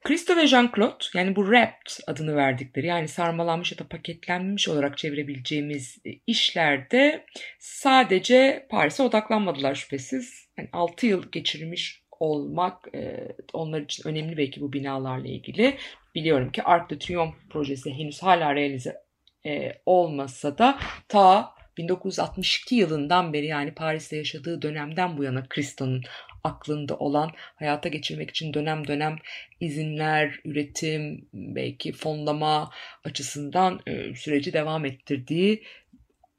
Christo 0.09 0.37
ve 0.37 0.47
Jean-Claude 0.47 1.05
yani 1.15 1.37
bu 1.37 1.43
wrapped 1.43 1.93
adını 2.07 2.37
verdikleri 2.37 2.87
yani 2.87 3.09
sarmalanmış 3.09 3.73
ya 3.73 3.79
da 3.79 3.89
paketlenmiş 3.89 4.69
olarak 4.69 4.99
çevirebileceğimiz 4.99 5.99
işlerde 6.27 7.25
sadece 7.59 8.67
Paris'e 8.71 9.03
odaklanmadılar 9.03 9.75
şüphesiz. 9.75 10.49
Yani 10.59 10.69
6 10.73 11.07
yıl 11.07 11.31
geçirmiş 11.33 12.03
olmak 12.21 12.95
e, 12.95 13.29
onlar 13.53 13.81
için 13.81 14.09
önemli 14.09 14.37
belki 14.37 14.61
bu 14.61 14.73
binalarla 14.73 15.29
ilgili. 15.29 15.77
Biliyorum 16.15 16.53
ki 16.53 16.63
Arc 16.63 16.95
de 16.95 16.99
Triomphe 16.99 17.49
projesi 17.51 17.93
henüz 17.93 18.23
hala 18.23 18.55
realize 18.55 18.97
e, 19.47 19.73
olmasa 19.87 20.59
da 20.59 20.79
ta 21.09 21.55
1962 21.79 22.75
yılından 22.75 23.33
beri 23.33 23.47
yani 23.47 23.75
Paris'te 23.75 24.17
yaşadığı 24.17 24.63
dönemden 24.63 25.19
bu 25.19 25.25
yana 25.25 25.49
Christo'nun 25.49 26.03
aklında 26.49 26.97
olan 26.97 27.31
hayata 27.57 27.89
geçirmek 27.89 28.31
için 28.31 28.55
dönem 28.55 28.87
dönem 28.87 29.17
izinler, 29.61 30.41
üretim, 30.45 31.29
belki 31.33 31.93
fonlama 31.93 32.71
açısından 33.05 33.81
e, 33.87 34.15
süreci 34.15 34.53
devam 34.53 34.85
ettirdiği 34.85 35.63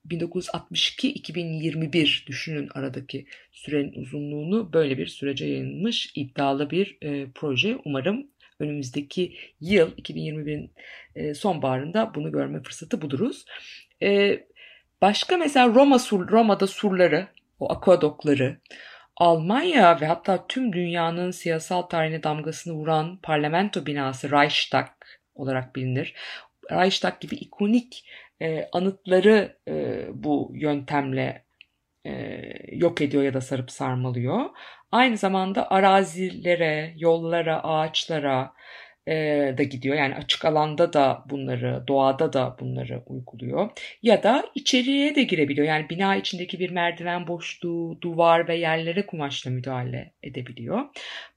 1962-2021 0.08 2.28
düşünün 2.28 2.70
aradaki 2.74 3.26
sürenin 3.52 3.94
uzunluğunu 3.94 4.74
böyle 4.74 4.98
bir 4.98 5.08
sürece 5.08 5.46
yayılmış 5.46 6.12
iddialı 6.16 6.70
bir 6.70 6.98
e, 7.02 7.28
proje. 7.36 7.78
Umarım 7.86 8.28
önümüzdeki 8.60 9.34
yıl 9.62 9.92
2021'in 9.92 10.72
e, 11.16 11.34
sonbaharında 11.34 12.12
bunu 12.16 12.32
görme 12.32 12.64
fırsatı 12.64 13.02
buluruz. 13.02 13.46
E, 14.02 14.40
başka 15.02 15.38
mesela 15.38 15.68
Roma 15.68 16.00
sur, 16.00 16.28
Roma'da 16.28 16.68
surları, 16.68 17.28
o 17.60 17.72
akvadokları, 17.72 18.58
Almanya 19.20 20.02
ve 20.02 20.06
hatta 20.06 20.48
tüm 20.48 20.74
dünyanın 20.74 21.32
siyasal 21.32 21.82
tarihine 21.82 22.24
damgasını 22.24 22.74
vuran 22.74 23.20
parlamento 23.24 23.86
binası 23.86 24.32
Reichstag 24.32 24.88
olarak 25.36 25.76
bilinir. 25.76 26.16
Reichstag 26.72 27.20
gibi 27.20 27.36
ikonik 27.36 28.06
e, 28.42 28.70
anıtları 28.72 29.58
e, 29.68 30.06
bu 30.14 30.52
yöntemle 30.54 31.46
e, 32.06 32.12
yok 32.72 33.02
ediyor 33.02 33.24
ya 33.24 33.34
da 33.34 33.42
sarıp 33.42 33.72
sarmalıyor. 33.72 34.46
Aynı 34.92 35.18
zamanda 35.18 35.72
arazilere, 35.72 36.94
yollara, 36.98 37.64
ağaçlara 37.64 38.54
e, 39.08 39.14
da 39.58 39.64
gidiyor. 39.64 39.96
Yani 39.96 40.16
açık 40.16 40.46
alanda 40.46 40.94
da 40.94 41.24
bunları, 41.30 41.84
doğada 41.88 42.34
da 42.34 42.56
bunları 42.60 43.04
uyguluyor. 43.06 43.70
Ya 44.02 44.24
da 44.24 44.46
içeriye 44.56 45.16
de 45.16 45.24
girebiliyor. 45.24 45.68
Yani 45.68 45.90
bina 45.90 46.16
içindeki 46.16 46.60
bir 46.60 46.70
merdiven 46.70 47.28
boşluğu, 47.28 48.02
duvar 48.02 48.48
ve 48.48 48.56
yerlere 48.56 49.06
kumaşla 49.06 49.52
müdahale 49.52 50.14
edebiliyor. 50.24 50.86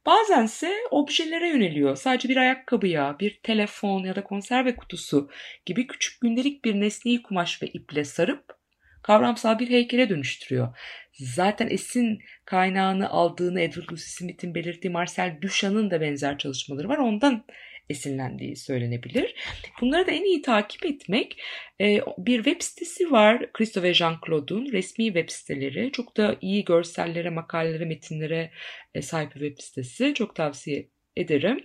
Bazense 0.07 0.73
objelere 0.90 1.49
yöneliyor. 1.49 1.97
Sadece 1.97 2.28
bir 2.28 2.37
ayakkabıya, 2.37 3.16
bir 3.21 3.40
telefon 3.42 4.04
ya 4.04 4.16
da 4.16 4.25
konserve 4.25 4.76
kutusu 4.76 5.31
gibi 5.66 5.87
küçük 5.87 6.21
gündelik 6.21 6.64
bir 6.64 6.81
nesneyi 6.81 7.23
kumaş 7.23 7.62
ve 7.62 7.66
iple 7.66 8.04
sarıp 8.04 8.62
kavramsal 9.02 9.59
bir 9.59 9.71
heykele 9.71 10.09
dönüştürüyor. 10.09 10.76
Zaten 11.12 11.68
esin 11.68 12.18
kaynağını 12.44 13.11
aldığını 13.11 13.61
Edward 13.61 13.92
Lucy 13.92 14.06
Smith'in 14.06 14.54
belirttiği 14.54 14.92
Marcel 14.92 15.38
Duchamp'ın 15.42 15.90
da 15.90 16.00
benzer 16.00 16.38
çalışmaları 16.38 16.88
var. 16.88 16.99
Ondan 16.99 17.44
esinlendiği 17.90 18.56
söylenebilir. 18.56 19.35
Bunları 19.80 20.06
da 20.06 20.11
en 20.11 20.25
iyi 20.25 20.42
takip 20.42 20.87
etmek 20.87 21.42
e, 21.80 22.00
bir 22.18 22.37
web 22.37 22.61
sitesi 22.62 23.12
var. 23.12 23.52
Christo 23.52 23.82
ve 23.82 23.94
Jean-Claude'un 23.94 24.73
resmi 24.73 25.04
web 25.06 25.28
siteleri. 25.28 25.92
Çok 25.92 26.16
da 26.16 26.37
iyi 26.40 26.64
görsellere, 26.64 27.30
makalelere, 27.30 27.85
metinlere 27.85 28.50
e, 28.94 29.02
sahip 29.02 29.35
bir 29.35 29.40
web 29.40 29.59
sitesi. 29.62 30.14
Çok 30.14 30.37
tavsiye 30.37 30.88
ederim. 31.16 31.64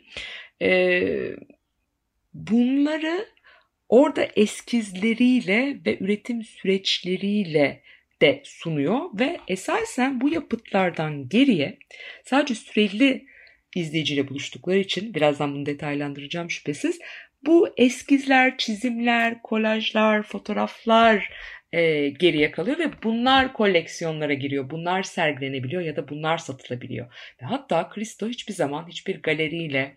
E, 0.61 1.01
bunları 2.33 3.25
orada 3.89 4.27
eskizleriyle 4.35 5.77
ve 5.85 5.97
üretim 5.99 6.43
süreçleriyle 6.43 7.81
de 8.21 8.41
sunuyor 8.43 9.01
ve 9.19 9.39
esasen 9.47 10.21
bu 10.21 10.29
yapıtlardan 10.29 11.29
geriye 11.29 11.77
sadece 12.25 12.55
süreli 12.55 13.25
izleyiciyle 13.75 14.27
buluştukları 14.27 14.77
için 14.77 15.13
birazdan 15.13 15.55
bunu 15.55 15.65
detaylandıracağım 15.65 16.51
şüphesiz 16.51 16.99
bu 17.45 17.69
eskizler, 17.77 18.57
çizimler, 18.57 19.41
kolajlar, 19.41 20.23
fotoğraflar 20.23 21.29
e, 21.73 22.09
geriye 22.09 22.51
kalıyor 22.51 22.79
ve 22.79 23.03
bunlar 23.03 23.53
koleksiyonlara 23.53 24.33
giriyor. 24.33 24.69
Bunlar 24.69 25.03
sergilenebiliyor 25.03 25.81
ya 25.81 25.95
da 25.95 26.09
bunlar 26.09 26.37
satılabiliyor. 26.37 27.35
Ve 27.41 27.45
hatta 27.45 27.89
Kristo 27.89 28.27
hiçbir 28.27 28.53
zaman 28.53 28.87
hiçbir 28.87 29.21
galeriyle, 29.21 29.95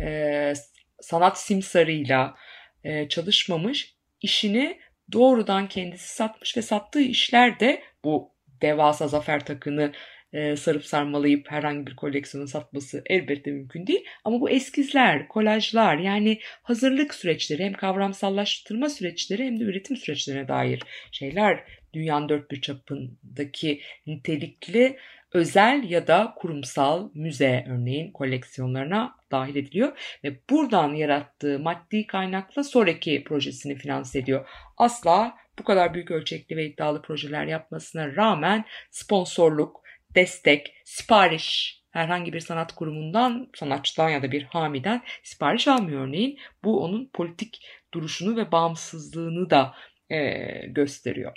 e, 0.00 0.52
sanat 1.00 1.38
simsarıyla 1.40 2.36
e, 2.84 3.08
çalışmamış. 3.08 3.94
işini 4.22 4.80
doğrudan 5.12 5.68
kendisi 5.68 6.14
satmış 6.14 6.56
ve 6.56 6.62
sattığı 6.62 7.00
işler 7.00 7.60
de 7.60 7.82
bu 8.04 8.34
devasa 8.62 9.08
zafer 9.08 9.44
takını 9.44 9.92
e, 10.32 10.56
sarıp 10.56 10.86
sarmalayıp 10.86 11.50
herhangi 11.50 11.86
bir 11.86 11.96
koleksiyonu 11.96 12.48
satması 12.48 13.02
elbette 13.06 13.50
mümkün 13.50 13.86
değil. 13.86 14.04
Ama 14.24 14.40
bu 14.40 14.50
eskizler, 14.50 15.28
kolajlar 15.28 15.98
yani 15.98 16.40
hazırlık 16.62 17.14
süreçleri 17.14 17.64
hem 17.64 17.72
kavramsallaştırma 17.72 18.88
süreçleri 18.88 19.44
hem 19.44 19.60
de 19.60 19.64
üretim 19.64 19.96
süreçlerine 19.96 20.48
dair 20.48 20.82
şeyler 21.12 21.64
dünyanın 21.94 22.28
dört 22.28 22.50
bir 22.50 22.60
çapındaki 22.60 23.80
nitelikli 24.06 24.96
özel 25.32 25.90
ya 25.90 26.06
da 26.06 26.34
kurumsal 26.36 27.10
müze 27.14 27.64
örneğin 27.68 28.12
koleksiyonlarına 28.12 29.16
dahil 29.30 29.56
ediliyor 29.56 30.18
ve 30.24 30.40
buradan 30.50 30.94
yarattığı 30.94 31.58
maddi 31.58 32.06
kaynakla 32.06 32.64
sonraki 32.64 33.24
projesini 33.24 33.74
finanse 33.74 34.18
ediyor. 34.18 34.48
Asla 34.76 35.36
bu 35.58 35.64
kadar 35.64 35.94
büyük 35.94 36.10
ölçekli 36.10 36.56
ve 36.56 36.66
iddialı 36.66 37.02
projeler 37.02 37.46
yapmasına 37.46 38.16
rağmen 38.16 38.64
sponsorluk, 38.90 39.82
destek, 40.14 40.74
sipariş 40.84 41.80
herhangi 41.90 42.32
bir 42.32 42.40
sanat 42.40 42.74
kurumundan, 42.74 43.48
sanatçıdan 43.54 44.08
ya 44.08 44.22
da 44.22 44.32
bir 44.32 44.42
hamiden 44.42 45.02
sipariş 45.22 45.68
almıyor 45.68 46.08
örneğin. 46.08 46.38
Bu 46.64 46.84
onun 46.84 47.10
politik 47.12 47.66
duruşunu 47.94 48.36
ve 48.36 48.52
bağımsızlığını 48.52 49.50
da 49.50 49.74
e, 50.10 50.40
gösteriyor. 50.66 51.36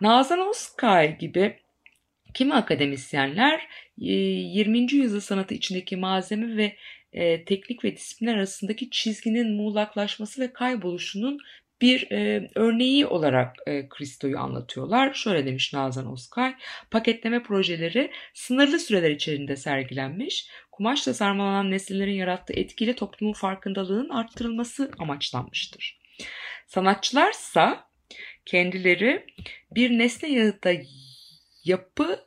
Nazan 0.00 0.48
Oskay 0.48 1.18
gibi 1.18 1.61
kimi 2.34 2.54
akademisyenler 2.54 3.68
20. 3.96 4.92
yüzyıl 4.92 5.20
sanatı 5.20 5.54
içindeki 5.54 5.96
malzeme 5.96 6.56
ve 6.56 6.76
teknik 7.44 7.84
ve 7.84 7.96
disiplinler 7.96 8.34
arasındaki 8.34 8.90
çizginin 8.90 9.56
muğlaklaşması 9.56 10.40
ve 10.40 10.52
kayboluşunun 10.52 11.38
bir 11.82 12.10
e, 12.10 12.50
örneği 12.54 13.06
olarak 13.06 13.56
e, 13.66 13.88
Kristo'yu 13.88 14.38
anlatıyorlar. 14.38 15.14
Şöyle 15.14 15.46
demiş 15.46 15.72
Nazan 15.72 16.12
Oskay, 16.12 16.54
paketleme 16.90 17.42
projeleri 17.42 18.10
sınırlı 18.34 18.78
süreler 18.78 19.10
içerisinde 19.10 19.56
sergilenmiş, 19.56 20.48
kumaşla 20.72 21.14
sarmalanan 21.14 21.70
nesnelerin 21.70 22.14
yarattığı 22.14 22.52
etkiyle 22.52 22.94
toplumun 22.94 23.32
farkındalığının 23.32 24.08
arttırılması 24.08 24.90
amaçlanmıştır. 24.98 25.98
Sanatçılarsa 26.66 27.88
kendileri 28.46 29.26
bir 29.70 29.90
nesne 29.98 30.28
yağıda 30.32 30.72
yapı 31.64 32.20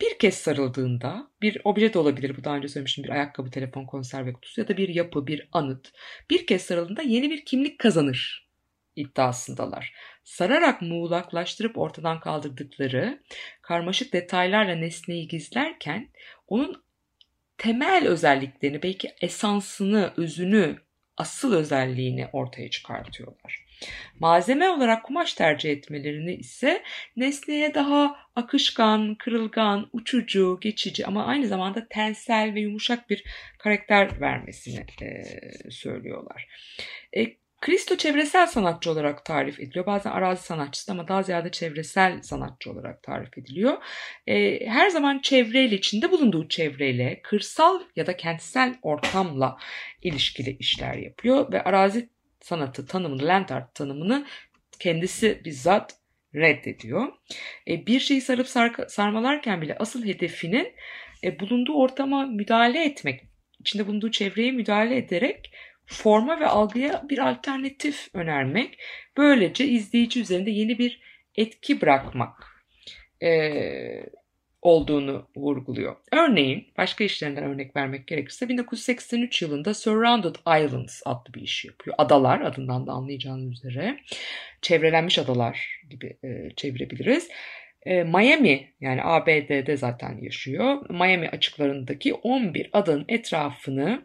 bir 0.00 0.18
kez 0.18 0.34
sarıldığında 0.34 1.30
bir 1.42 1.60
obje 1.64 1.94
de 1.94 1.98
olabilir 1.98 2.36
bu 2.36 2.44
daha 2.44 2.56
önce 2.56 2.68
söylemiştim 2.68 3.04
bir 3.04 3.10
ayakkabı, 3.10 3.50
telefon, 3.50 3.84
konserve 3.84 4.32
kutusu 4.32 4.60
ya 4.60 4.68
da 4.68 4.76
bir 4.76 4.88
yapı, 4.88 5.26
bir 5.26 5.48
anıt 5.52 5.92
bir 6.30 6.46
kez 6.46 6.62
sarıldığında 6.62 7.02
yeni 7.02 7.30
bir 7.30 7.44
kimlik 7.44 7.78
kazanır 7.78 8.48
iddiasındalar. 8.96 9.94
Sararak 10.24 10.82
muğlaklaştırıp 10.82 11.78
ortadan 11.78 12.20
kaldırdıkları 12.20 13.22
karmaşık 13.62 14.12
detaylarla 14.12 14.74
nesneyi 14.74 15.28
gizlerken 15.28 16.08
onun 16.48 16.82
temel 17.58 18.08
özelliklerini 18.08 18.82
belki 18.82 19.14
esansını, 19.20 20.12
özünü, 20.16 20.76
asıl 21.16 21.54
özelliğini 21.54 22.28
ortaya 22.32 22.70
çıkartıyorlar. 22.70 23.64
Malzeme 24.20 24.68
olarak 24.68 25.04
kumaş 25.04 25.34
tercih 25.34 25.70
etmelerini 25.70 26.34
ise 26.34 26.82
nesneye 27.16 27.74
daha 27.74 28.16
akışkan, 28.36 29.14
kırılgan, 29.14 29.88
uçucu, 29.92 30.58
geçici 30.60 31.06
ama 31.06 31.26
aynı 31.26 31.46
zamanda 31.46 31.88
tensel 31.88 32.54
ve 32.54 32.60
yumuşak 32.60 33.10
bir 33.10 33.24
karakter 33.58 34.20
vermesini 34.20 34.86
e, 35.02 35.24
söylüyorlar. 35.70 36.48
E, 37.16 37.42
Kristo 37.62 37.96
çevresel 37.96 38.46
sanatçı 38.46 38.90
olarak 38.90 39.24
tarif 39.24 39.60
ediliyor. 39.60 39.86
Bazen 39.86 40.10
arazi 40.10 40.42
sanatçısı 40.42 40.92
ama 40.92 41.08
daha 41.08 41.22
ziyade 41.22 41.50
çevresel 41.50 42.22
sanatçı 42.22 42.70
olarak 42.70 43.02
tarif 43.02 43.38
ediliyor. 43.38 43.76
E, 44.26 44.66
her 44.66 44.90
zaman 44.90 45.18
çevreyle, 45.18 45.76
içinde 45.76 46.10
bulunduğu 46.10 46.48
çevreyle, 46.48 47.20
kırsal 47.22 47.80
ya 47.96 48.06
da 48.06 48.16
kentsel 48.16 48.74
ortamla 48.82 49.58
ilişkili 50.02 50.56
işler 50.56 50.94
yapıyor 50.94 51.52
ve 51.52 51.62
arazi 51.62 52.08
sanatı 52.42 52.86
tanımını, 52.86 53.26
land 53.26 53.48
art 53.48 53.74
tanımını 53.74 54.26
kendisi 54.78 55.42
bizzat 55.44 55.94
reddediyor. 56.34 57.12
E, 57.68 57.86
bir 57.86 58.00
şeyi 58.00 58.20
sarıp 58.20 58.48
sar- 58.48 58.88
sarmalarken 58.88 59.62
bile 59.62 59.76
asıl 59.78 60.04
hedefinin 60.04 60.74
e, 61.24 61.40
bulunduğu 61.40 61.74
ortama 61.74 62.26
müdahale 62.26 62.84
etmek, 62.84 63.20
içinde 63.60 63.86
bulunduğu 63.86 64.10
çevreye 64.10 64.52
müdahale 64.52 64.96
ederek 64.96 65.50
forma 65.86 66.40
ve 66.40 66.46
algıya 66.46 67.02
bir 67.08 67.18
alternatif 67.18 68.08
önermek. 68.14 68.78
Böylece 69.16 69.66
izleyici 69.66 70.20
üzerinde 70.20 70.50
yeni 70.50 70.78
bir 70.78 71.00
etki 71.36 71.80
bırakmak 71.80 72.52
e, 73.22 73.30
olduğunu 74.62 75.26
vurguluyor. 75.36 75.96
Örneğin 76.12 76.66
başka 76.78 77.04
işlerinden 77.04 77.44
örnek 77.44 77.76
vermek 77.76 78.06
gerekirse 78.06 78.48
1983 78.48 79.42
yılında 79.42 79.74
Surrounded 79.74 80.34
Islands 80.34 81.02
adlı 81.04 81.34
bir 81.34 81.40
iş 81.40 81.64
yapıyor. 81.64 81.96
Adalar 81.98 82.40
adından 82.40 82.86
da 82.86 82.92
anlayacağınız 82.92 83.52
üzere. 83.52 83.98
çevrelenmiş 84.62 85.18
adalar 85.18 85.80
gibi 85.90 86.16
e, 86.24 86.50
çevirebiliriz. 86.56 87.28
E, 87.86 88.02
Miami 88.02 88.72
yani 88.80 89.00
ABD'de 89.04 89.76
zaten 89.76 90.18
yaşıyor. 90.22 90.90
Miami 90.90 91.28
açıklarındaki 91.28 92.14
11 92.14 92.70
adanın 92.72 93.04
etrafını 93.08 94.02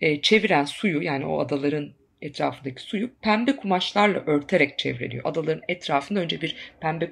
e, 0.00 0.20
çeviren 0.20 0.64
suyu 0.64 1.02
yani 1.02 1.26
o 1.26 1.40
adaların 1.40 1.92
etrafındaki 2.22 2.82
suyu 2.82 3.10
pembe 3.22 3.56
kumaşlarla 3.56 4.18
örterek 4.26 4.78
çevreliyor. 4.78 5.22
Adaların 5.26 5.62
etrafında 5.68 6.20
önce 6.20 6.40
bir 6.40 6.56
pembe 6.80 7.10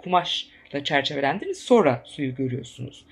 kumaşla 0.72 0.84
çerçevelendiniz 0.84 1.58
sonra 1.58 2.02
suyu 2.06 2.34
görüyorsunuz. 2.34 3.04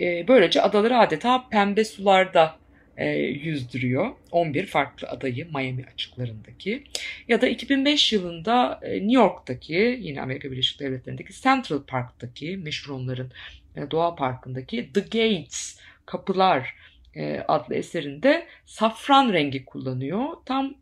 E, 0.00 0.28
böylece 0.28 0.62
adaları 0.62 0.98
adeta 0.98 1.48
pembe 1.48 1.84
sularda 1.84 2.58
e, 2.96 3.08
yüzdürüyor. 3.18 4.10
11 4.30 4.66
farklı 4.66 5.08
adayı 5.08 5.46
Miami 5.46 5.84
açıklarındaki. 5.94 6.84
Ya 7.28 7.40
da 7.40 7.48
2005 7.48 8.12
yılında 8.12 8.80
e, 8.82 8.92
New 8.92 9.12
York'taki 9.12 9.98
yine 10.00 10.22
Amerika 10.22 10.50
Birleşik 10.50 10.80
Devletleri'ndeki 10.80 11.32
Central 11.42 11.82
Park'taki 11.86 12.56
meşhur 12.56 12.94
onların 12.94 13.30
e, 13.76 13.90
doğa 13.90 14.14
parkındaki 14.14 14.92
The 14.92 15.00
Gates 15.00 15.80
Kapılar 16.06 16.74
e, 17.14 17.40
adlı 17.48 17.74
eserinde 17.74 18.46
safran 18.66 19.32
rengi 19.32 19.64
kullanıyor. 19.64 20.26
Tam 20.46 20.74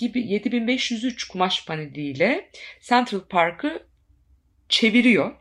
7503 0.00 1.28
kumaş 1.28 1.66
paneliyle 1.66 2.50
Central 2.80 3.20
Park'ı 3.20 3.87
çeviriyor. 4.68 5.34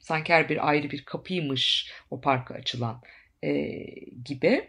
Sanki 0.00 0.32
her 0.32 0.48
bir 0.48 0.68
ayrı 0.68 0.90
bir 0.90 1.04
kapıymış 1.04 1.92
o 2.10 2.20
parka 2.20 2.54
açılan 2.54 3.02
e, 3.44 3.76
gibi. 4.24 4.68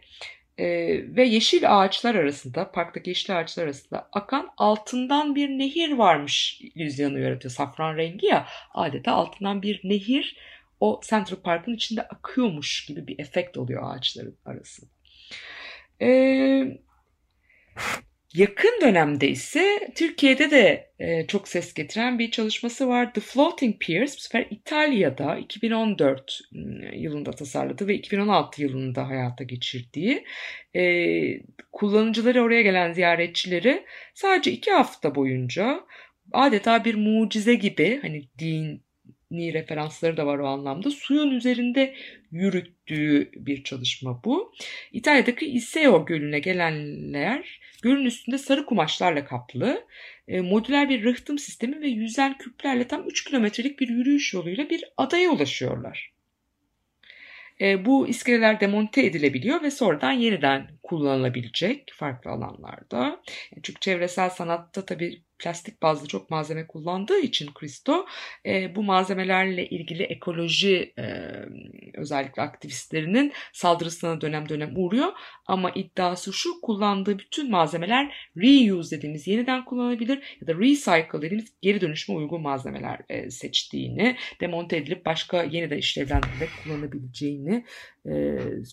E, 0.58 0.68
ve 1.16 1.24
yeşil 1.24 1.80
ağaçlar 1.80 2.16
arasında, 2.16 2.72
parktaki 2.72 3.10
yeşil 3.10 3.40
ağaçlar 3.40 3.64
arasında 3.64 4.10
akan 4.12 4.50
altından 4.58 5.36
bir 5.36 5.50
nehir 5.50 5.92
varmış 5.92 6.62
illüzyonu 6.62 7.20
yaratıyor. 7.20 7.52
Safran 7.52 7.98
rengi 7.98 8.26
ya 8.26 8.48
adeta 8.74 9.12
altından 9.12 9.62
bir 9.62 9.82
nehir 9.84 10.38
o 10.80 11.02
Central 11.10 11.38
Park'ın 11.38 11.74
içinde 11.74 12.02
akıyormuş 12.02 12.86
gibi 12.86 13.08
bir 13.08 13.20
efekt 13.20 13.58
oluyor 13.58 13.96
ağaçların 13.96 14.38
arasında. 14.46 14.90
Ee, 16.02 16.78
yakın 18.34 18.82
dönemde 18.82 19.30
ise 19.30 19.92
Türkiye'de 19.96 20.52
de 20.52 20.92
e, 21.00 21.28
çok 21.28 21.48
ses 21.48 21.74
getiren 21.74 22.20
bir 22.20 22.32
çalışması 22.32 22.88
var. 22.88 23.14
The 23.14 23.22
Floating 23.22 23.80
Piers 23.80 24.18
bu 24.18 24.22
sefer 24.22 24.48
İtalya'da 24.50 25.38
2014 25.38 26.40
yılında 26.94 27.32
tasarladı 27.32 27.88
ve 27.88 27.96
2016 27.96 28.62
yılında 28.62 29.08
hayata 29.08 29.44
geçirdiği 29.44 30.26
e, 30.76 30.84
kullanıcıları 31.72 32.42
oraya 32.42 32.62
gelen 32.62 32.94
ziyaretçileri 32.94 33.86
sadece 34.14 34.52
iki 34.52 34.72
hafta 34.72 35.16
boyunca 35.16 35.84
adeta 36.32 36.86
bir 36.86 36.96
mucize 36.96 37.56
gibi 37.56 38.00
hani 38.02 38.24
din 38.40 38.84
referansları 39.32 40.18
da 40.18 40.26
var 40.26 40.40
o 40.40 40.48
anlamda. 40.48 40.92
Suyun 40.92 41.32
üzerinde 41.32 41.96
yürüttüğü 42.34 43.32
bir 43.36 43.64
çalışma 43.64 44.24
bu. 44.24 44.54
İtalya'daki 44.92 45.46
Iseo 45.46 46.06
Gölü'ne 46.06 46.40
gelenler 46.40 47.60
gölün 47.82 48.06
üstünde 48.06 48.38
sarı 48.38 48.66
kumaşlarla 48.66 49.26
kaplı 49.26 49.86
e, 50.28 50.42
modüler 50.42 50.90
bir 50.90 51.04
rıhtım 51.04 51.40
sistemi 51.40 51.82
ve 51.82 51.88
yüzen 51.88 52.38
küplerle 52.38 52.88
tam 52.88 53.08
3 53.08 53.24
kilometrelik 53.24 53.80
bir 53.80 53.90
yürüyüş 53.90 54.34
yoluyla 54.34 54.70
bir 54.70 54.84
adaya 54.98 55.30
ulaşıyorlar. 55.30 56.14
E, 57.62 57.86
bu 57.86 58.08
iskeleler 58.08 58.60
demonte 58.60 59.06
edilebiliyor 59.06 59.62
ve 59.62 59.72
sonradan 59.72 60.12
yeniden 60.12 60.68
kullanılabilecek 60.84 61.94
farklı 61.96 62.32
alanlarda. 62.32 63.22
Çünkü 63.64 63.80
çevresel 63.80 64.30
sanatta 64.30 64.86
tabii 64.86 65.22
plastik 65.44 65.82
bazlı 65.82 66.08
çok 66.08 66.30
malzeme 66.30 66.68
kullandığı 66.68 67.20
için 67.20 67.54
Kristo 67.54 68.06
e, 68.46 68.76
bu 68.76 68.84
malzemelerle 68.84 69.70
ilgili 69.70 70.04
ekoloji 70.04 70.94
e, 71.00 71.06
özellikle 71.94 72.42
aktivistlerinin 72.42 73.34
saldırısına 73.54 74.22
dönem 74.22 74.50
dönem 74.50 74.72
uğruyor. 74.76 75.14
Ama 75.46 75.72
iddiası 75.72 76.34
şu 76.34 76.62
kullandığı 76.62 77.20
bütün 77.20 77.52
malzemeler 77.52 78.30
reuse 78.38 78.98
dediğimiz 78.98 79.28
yeniden 79.28 79.66
kullanılabilir 79.66 80.38
ya 80.42 80.48
da 80.48 80.60
recycle 80.60 81.22
dediğimiz 81.22 81.54
geri 81.62 81.82
dönüşüme 81.82 82.18
uygun 82.18 82.42
malzemeler 82.42 83.00
e, 83.10 83.32
seçtiğini, 83.32 84.18
demonte 84.42 84.78
edilip 84.78 85.06
başka 85.06 85.44
yeniden 85.44 85.78
işlevlendirilerek 85.78 86.50
kullanabileceğini 86.64 87.66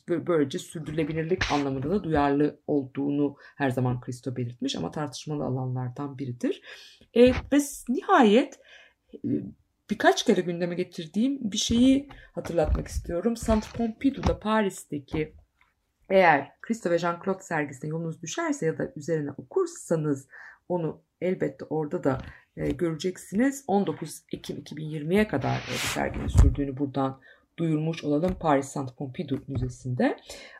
böylece 0.08 0.58
sürdürülebilirlik 0.58 1.52
anlamında 1.52 1.90
da 1.90 2.04
duyarlı 2.04 2.60
olduğunu 2.66 3.36
her 3.56 3.70
zaman 3.70 4.00
Kristo 4.00 4.36
belirtmiş 4.36 4.76
ama 4.76 4.90
tartışmalı 4.90 5.44
alanlardan 5.44 6.18
biridir. 6.18 6.62
E, 7.14 7.26
ve 7.28 7.58
nihayet 7.88 8.60
birkaç 9.90 10.24
kere 10.24 10.40
gündeme 10.40 10.74
getirdiğim 10.74 11.38
bir 11.52 11.58
şeyi 11.58 12.08
hatırlatmak 12.34 12.88
istiyorum. 12.88 13.34
Centre 13.34 13.68
Pompidou'da 13.76 14.40
Paris'teki 14.40 15.34
eğer 16.08 16.52
Kristo 16.60 16.90
ve 16.90 16.96
Jean-Claude 16.96 17.42
sergisine 17.42 17.90
yolunuz 17.90 18.22
düşerse 18.22 18.66
ya 18.66 18.78
da 18.78 18.92
üzerine 18.96 19.30
okursanız 19.30 20.28
onu 20.68 21.02
elbette 21.20 21.64
orada 21.64 22.04
da 22.04 22.18
göreceksiniz. 22.56 23.64
19 23.66 24.22
Ekim 24.32 24.56
2020'ye 24.56 25.28
kadar 25.28 25.56
e, 25.56 25.72
serginin 25.72 26.26
sürdüğünü 26.26 26.76
buradan 26.76 27.20
duyurmuş 27.60 28.04
olalım 28.04 28.36
Paris 28.40 28.66
Saint 28.66 28.96
Pompidou 28.96 29.38
Müzesi'nde. 29.48 30.16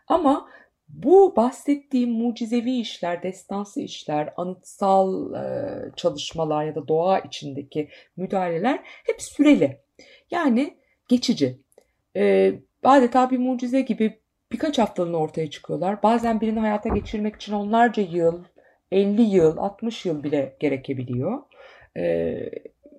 Ama 0.09 0.49
bu 0.89 1.37
bahsettiğim 1.37 2.11
mucizevi 2.11 2.81
işler, 2.81 3.23
destansı 3.23 3.81
işler, 3.81 4.35
anıtsal 4.37 5.35
e, 5.35 5.67
çalışmalar 5.97 6.65
ya 6.65 6.75
da 6.75 6.89
doğa 6.89 7.19
içindeki 7.19 7.89
müdahaleler 8.17 8.81
hep 8.85 9.23
süreli. 9.23 9.81
Yani 10.31 10.77
geçici. 11.09 11.59
E, 12.17 12.53
adeta 12.85 13.31
bir 13.31 13.39
mucize 13.39 13.81
gibi 13.81 14.21
birkaç 14.53 14.79
haftalığına 14.79 15.17
ortaya 15.17 15.51
çıkıyorlar. 15.51 16.03
Bazen 16.03 16.41
birini 16.41 16.61
hayata 16.61 16.89
geçirmek 16.89 17.37
için 17.37 17.53
onlarca 17.53 18.03
yıl, 18.03 18.45
50 18.93 19.23
yıl, 19.23 19.57
60 19.57 20.07
yıl 20.07 20.23
bile 20.23 20.57
gerekebiliyor. 20.61 21.39
E, 21.97 22.03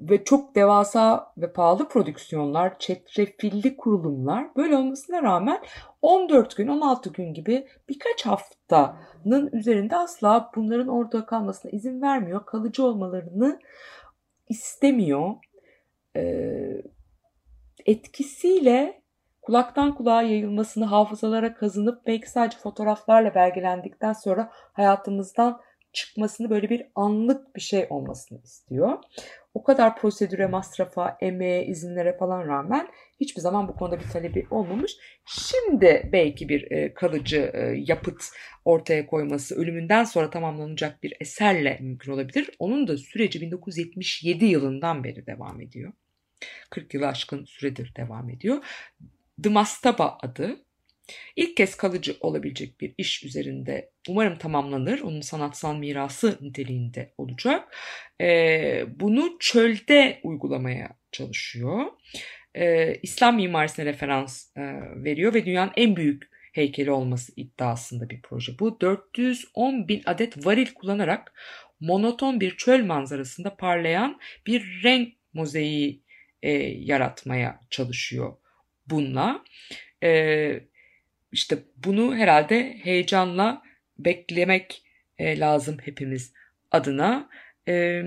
ve 0.01 0.23
çok 0.23 0.55
devasa 0.55 1.33
ve 1.37 1.53
pahalı 1.53 1.87
prodüksiyonlar, 1.87 2.79
çetrefilli 2.79 3.77
kurulumlar 3.77 4.55
böyle 4.55 4.77
olmasına 4.77 5.23
rağmen 5.23 5.61
14 6.01 6.57
gün, 6.57 6.67
16 6.67 7.09
gün 7.13 7.33
gibi 7.33 7.67
birkaç 7.89 8.25
haftanın 8.25 9.49
üzerinde 9.53 9.95
asla 9.95 10.51
bunların 10.55 10.87
orada 10.87 11.25
kalmasına 11.25 11.71
izin 11.71 12.01
vermiyor. 12.01 12.45
Kalıcı 12.45 12.85
olmalarını 12.85 13.59
istemiyor. 14.49 15.31
Ee, 16.15 16.81
etkisiyle 17.85 19.01
kulaktan 19.41 19.95
kulağa 19.95 20.21
yayılmasını 20.21 20.85
hafızalara 20.85 21.53
kazınıp 21.53 22.05
belki 22.07 22.29
sadece 22.29 22.57
fotoğraflarla 22.57 23.35
belgelendikten 23.35 24.13
sonra 24.13 24.49
hayatımızdan 24.51 25.61
çıkmasını 25.93 26.49
böyle 26.49 26.69
bir 26.69 26.85
anlık 26.95 27.55
bir 27.55 27.61
şey 27.61 27.87
olmasını 27.89 28.41
istiyor 28.43 28.97
o 29.53 29.63
kadar 29.63 29.97
prosedüre, 29.97 30.47
masrafa, 30.47 31.17
emeğe, 31.21 31.65
izinlere 31.65 32.17
falan 32.17 32.47
rağmen 32.47 32.87
hiçbir 33.19 33.41
zaman 33.41 33.67
bu 33.67 33.75
konuda 33.75 33.99
bir 33.99 34.09
talebi 34.09 34.47
olmamış. 34.49 34.97
Şimdi 35.25 36.09
belki 36.11 36.49
bir 36.49 36.71
e, 36.71 36.93
kalıcı 36.93 37.51
e, 37.53 37.59
yapıt 37.77 38.23
ortaya 38.65 39.05
koyması 39.05 39.55
ölümünden 39.55 40.03
sonra 40.03 40.29
tamamlanacak 40.29 41.03
bir 41.03 41.13
eserle 41.19 41.77
mümkün 41.81 42.11
olabilir. 42.11 42.49
Onun 42.59 42.87
da 42.87 42.97
süreci 42.97 43.41
1977 43.41 44.45
yılından 44.45 45.03
beri 45.03 45.25
devam 45.25 45.61
ediyor. 45.61 45.93
40 46.69 46.93
yılı 46.93 47.07
aşkın 47.07 47.45
süredir 47.45 47.93
devam 47.97 48.29
ediyor. 48.29 48.57
The 49.43 49.49
Mastaba 49.49 50.17
adı 50.21 50.65
İlk 51.35 51.57
kez 51.57 51.75
kalıcı 51.75 52.15
olabilecek 52.19 52.81
bir 52.81 52.93
iş 52.97 53.23
üzerinde 53.23 53.91
umarım 54.09 54.37
tamamlanır. 54.37 55.01
Onun 55.01 55.21
sanatsal 55.21 55.75
mirası 55.75 56.37
niteliğinde 56.41 57.13
olacak. 57.17 57.75
Ee, 58.21 58.85
bunu 58.95 59.37
çölde 59.39 60.19
uygulamaya 60.23 60.89
çalışıyor. 61.11 61.85
Ee, 62.55 62.95
İslam 63.03 63.35
mimarisine 63.35 63.85
referans 63.85 64.57
e, 64.57 64.61
veriyor 65.03 65.33
ve 65.33 65.45
dünyanın 65.45 65.71
en 65.77 65.95
büyük 65.95 66.31
heykeli 66.53 66.91
olması 66.91 67.33
iddiasında 67.35 68.09
bir 68.09 68.21
proje. 68.21 68.59
Bu 68.59 68.81
410 68.81 69.87
bin 69.87 70.01
adet 70.05 70.45
varil 70.45 70.73
kullanarak 70.73 71.33
monoton 71.79 72.39
bir 72.39 72.57
çöl 72.57 72.85
manzarasında 72.85 73.55
parlayan 73.55 74.19
bir 74.47 74.83
renk 74.83 75.13
mozaiği 75.33 76.03
e, 76.41 76.51
yaratmaya 76.61 77.59
çalışıyor 77.69 78.37
bununla. 78.87 79.43
E, 80.03 80.70
işte 81.31 81.57
bunu 81.75 82.15
herhalde 82.15 82.77
heyecanla 82.83 83.61
beklemek 83.97 84.83
e, 85.17 85.39
lazım 85.39 85.77
hepimiz 85.83 86.33
adına. 86.71 87.29
E, 87.67 88.03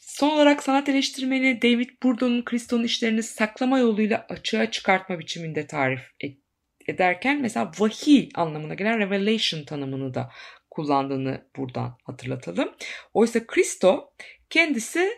son 0.00 0.30
olarak 0.30 0.62
sanat 0.62 0.88
eleştirmeni 0.88 1.62
David 1.62 1.90
Bourdieu'nun 2.02 2.44
Christo'nun 2.44 2.84
işlerini 2.84 3.22
saklama 3.22 3.78
yoluyla 3.78 4.26
açığa 4.28 4.70
çıkartma 4.70 5.18
biçiminde 5.18 5.66
tarif 5.66 6.00
et, 6.20 6.38
ederken 6.86 7.40
mesela 7.40 7.72
vahiy 7.78 8.28
anlamına 8.34 8.74
gelen 8.74 8.98
revelation 8.98 9.64
tanımını 9.64 10.14
da 10.14 10.30
kullandığını 10.70 11.46
buradan 11.56 11.96
hatırlatalım. 12.04 12.72
Oysa 13.14 13.46
Christo 13.46 14.12
Kendisi 14.52 15.12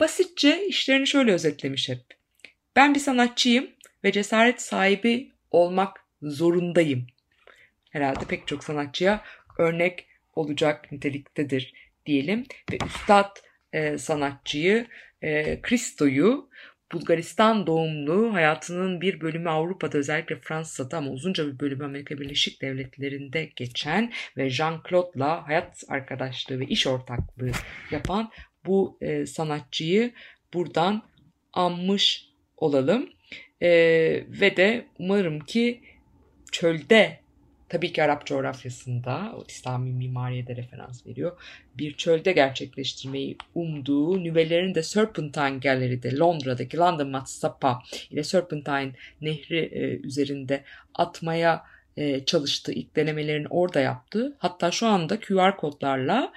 basitçe 0.00 0.66
işlerini 0.66 1.06
şöyle 1.06 1.32
özetlemiş 1.32 1.88
hep. 1.88 2.00
Ben 2.76 2.94
bir 2.94 3.00
sanatçıyım 3.00 3.70
ve 4.04 4.12
cesaret 4.12 4.62
sahibi 4.62 5.32
olmak 5.50 6.05
zorundayım. 6.30 7.06
Herhalde 7.90 8.24
pek 8.28 8.46
çok 8.46 8.64
sanatçıya 8.64 9.24
örnek 9.58 10.06
olacak 10.34 10.92
niteliktedir 10.92 11.74
diyelim. 12.06 12.44
Ve 12.72 12.78
üstad 12.86 13.36
e, 13.72 13.98
sanatçıyı 13.98 14.86
e, 15.22 15.62
Christo'yu 15.62 16.48
Bulgaristan 16.92 17.66
doğumlu 17.66 18.34
hayatının 18.34 19.00
bir 19.00 19.20
bölümü 19.20 19.48
Avrupa'da 19.48 19.98
özellikle 19.98 20.36
Fransa'da 20.36 20.98
ama 20.98 21.10
uzunca 21.10 21.46
bir 21.46 21.60
bölümü 21.60 21.84
Amerika 21.84 22.18
Birleşik 22.18 22.62
Devletleri'nde 22.62 23.50
geçen 23.56 24.12
ve 24.36 24.50
Jean-Claude'la 24.50 25.46
hayat 25.48 25.84
arkadaşlığı 25.88 26.60
ve 26.60 26.64
iş 26.66 26.86
ortaklığı 26.86 27.50
yapan 27.90 28.30
bu 28.66 28.98
e, 29.00 29.26
sanatçıyı 29.26 30.12
buradan 30.54 31.02
anmış 31.52 32.28
olalım. 32.56 33.10
E, 33.62 33.68
ve 34.28 34.56
de 34.56 34.86
umarım 34.98 35.40
ki 35.40 35.80
çölde 36.60 37.18
tabii 37.68 37.92
ki 37.92 38.02
Arap 38.02 38.26
coğrafyasında 38.26 39.32
o 39.36 39.44
İslami 39.48 39.92
mimariye 39.92 40.46
de 40.46 40.56
referans 40.56 41.06
veriyor. 41.06 41.40
Bir 41.74 41.96
çölde 41.96 42.32
gerçekleştirmeyi 42.32 43.36
umduğu 43.54 44.24
nüvelerin 44.24 44.74
de 44.74 44.82
Serpentine 44.82 45.58
Gallery'de 45.58 46.16
Londra'daki 46.16 46.76
London 46.76 47.08
Matsapa 47.10 47.82
ile 48.10 48.24
Serpentine 48.24 48.92
Nehri 49.20 49.58
e, 49.58 49.80
üzerinde 50.06 50.64
atmaya 50.94 51.64
e, 51.96 52.24
çalıştığı 52.24 52.72
ilk 52.72 52.96
denemelerini 52.96 53.48
orada 53.48 53.80
yaptı. 53.80 54.36
Hatta 54.38 54.70
şu 54.70 54.86
anda 54.86 55.20
QR 55.20 55.56
kodlarla 55.56 56.32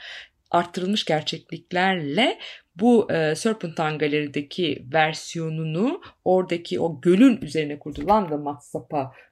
arttırılmış 0.52 1.06
gerçekliklerle 1.06 2.40
bu 2.76 3.12
e, 3.12 3.36
Serpentine 3.36 3.98
Gallery'deki 3.98 4.86
versiyonunu 4.94 6.02
oradaki 6.26 6.80
o 6.80 7.02
gölün 7.02 7.42
üzerine 7.42 7.80
kurdu. 7.80 8.08
London 8.08 8.42
Matsapa'yı 8.42 9.29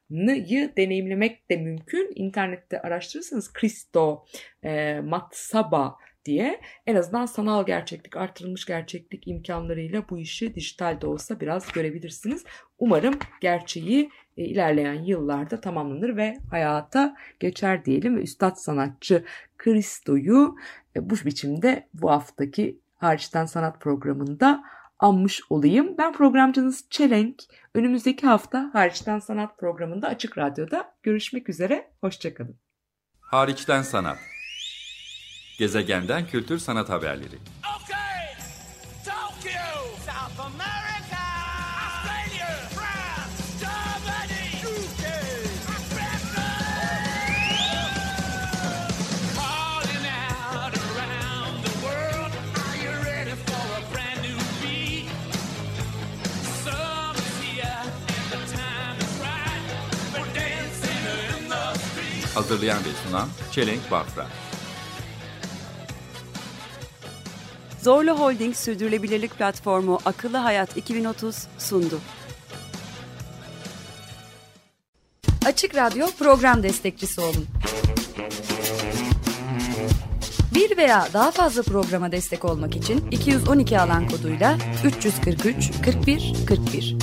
deneyimlemek 0.77 1.49
de 1.49 1.57
mümkün. 1.57 2.11
İnternette 2.15 2.81
araştırırsanız 2.81 3.53
Cristo 3.53 4.25
e, 4.63 4.99
Matsaba 4.99 5.97
diye 6.25 6.61
en 6.87 6.95
azından 6.95 7.25
sanal 7.25 7.65
gerçeklik, 7.65 8.17
artırılmış 8.17 8.65
gerçeklik 8.65 9.27
imkanlarıyla 9.27 10.09
bu 10.09 10.17
işi 10.17 10.55
dijital 10.55 11.01
de 11.01 11.07
olsa 11.07 11.39
biraz 11.39 11.71
görebilirsiniz. 11.71 12.43
Umarım 12.79 13.13
gerçeği 13.41 14.09
e, 14.37 14.43
ilerleyen 14.43 15.03
yıllarda 15.03 15.61
tamamlanır 15.61 16.17
ve 16.17 16.37
hayata 16.51 17.15
geçer 17.39 17.85
diyelim. 17.85 18.17
Üstad 18.17 18.55
sanatçı 18.55 19.23
Cristo'yu 19.63 20.55
e, 20.95 21.09
bu 21.09 21.15
biçimde 21.25 21.87
bu 21.93 22.11
haftaki 22.11 22.79
hariçten 22.95 23.45
sanat 23.45 23.81
programında 23.81 24.63
anmış 24.99 25.41
olayım. 25.49 25.95
Ben 25.97 26.13
programcınız 26.13 26.85
Çelenk. 26.89 27.43
Önümüzdeki 27.73 28.27
hafta 28.27 28.69
hariçten 28.73 29.19
sanat 29.19 29.57
programında 29.57 30.07
Açık 30.07 30.37
Radyo'da 30.37 30.93
görüşmek 31.03 31.49
üzere. 31.49 31.91
Hoşçakalın. 32.01 32.59
Hariçten 33.21 33.81
sanat. 33.81 34.17
Gezegenden 35.59 36.27
kültür 36.27 36.57
sanat 36.57 36.89
haberleri. 36.89 37.35
Okay, 37.59 37.76
Hazırlayan 62.47 62.79
ve 62.79 62.89
sunan 63.07 63.29
Çelenk 63.51 63.91
Bafra. 63.91 64.27
Zorlu 67.81 68.11
Holding 68.19 68.55
Sürdürülebilirlik 68.55 69.37
Platformu 69.37 69.99
Akıllı 70.05 70.37
Hayat 70.37 70.77
2030 70.77 71.47
sundu. 71.57 71.99
Açık 75.45 75.75
Radyo 75.75 76.07
program 76.19 76.63
destekçisi 76.63 77.21
olun. 77.21 77.47
Bir 80.55 80.77
veya 80.77 81.07
daha 81.13 81.31
fazla 81.31 81.61
programa 81.61 82.11
destek 82.11 82.45
olmak 82.45 82.75
için 82.75 83.11
212 83.11 83.79
alan 83.79 84.09
koduyla 84.09 84.57
343 84.85 85.71
41 85.85 86.33
41 86.47 86.95